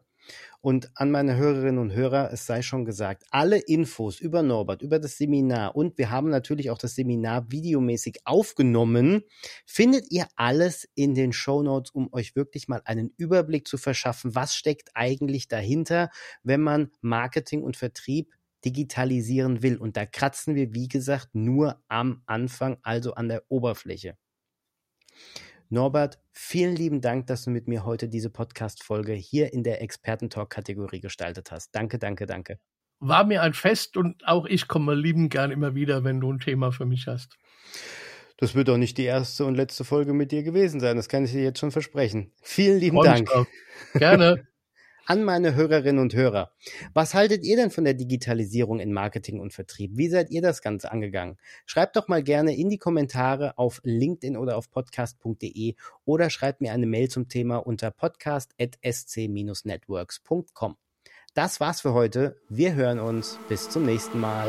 [0.60, 4.98] Und an meine Hörerinnen und Hörer, es sei schon gesagt, alle Infos über Norbert, über
[4.98, 9.24] das Seminar und wir haben natürlich auch das Seminar videomäßig aufgenommen,
[9.66, 14.34] findet ihr alles in den Show Notes, um euch wirklich mal einen Überblick zu verschaffen,
[14.34, 16.08] was steckt eigentlich dahinter,
[16.42, 18.32] wenn man Marketing und Vertrieb
[18.64, 19.76] digitalisieren will.
[19.76, 24.16] Und da kratzen wir, wie gesagt, nur am Anfang, also an der Oberfläche.
[25.70, 31.00] Norbert, vielen lieben Dank, dass du mit mir heute diese Podcast-Folge hier in der Expertentalk-Kategorie
[31.00, 31.74] gestaltet hast.
[31.74, 32.58] Danke, danke, danke.
[33.00, 36.38] War mir ein Fest und auch ich komme lieben gern immer wieder, wenn du ein
[36.38, 37.36] Thema für mich hast.
[38.36, 40.96] Das wird doch nicht die erste und letzte Folge mit dir gewesen sein.
[40.96, 42.32] Das kann ich dir jetzt schon versprechen.
[42.42, 43.30] Vielen lieben Dank.
[43.94, 44.46] Gerne.
[45.06, 46.50] an meine Hörerinnen und Hörer.
[46.92, 49.92] Was haltet ihr denn von der Digitalisierung in Marketing und Vertrieb?
[49.94, 51.36] Wie seid ihr das Ganze angegangen?
[51.66, 55.74] Schreibt doch mal gerne in die Kommentare auf LinkedIn oder auf podcast.de
[56.04, 60.76] oder schreibt mir eine Mail zum Thema unter podcast.sc-networks.com.
[61.34, 62.36] Das war's für heute.
[62.48, 63.40] Wir hören uns.
[63.48, 64.48] Bis zum nächsten Mal.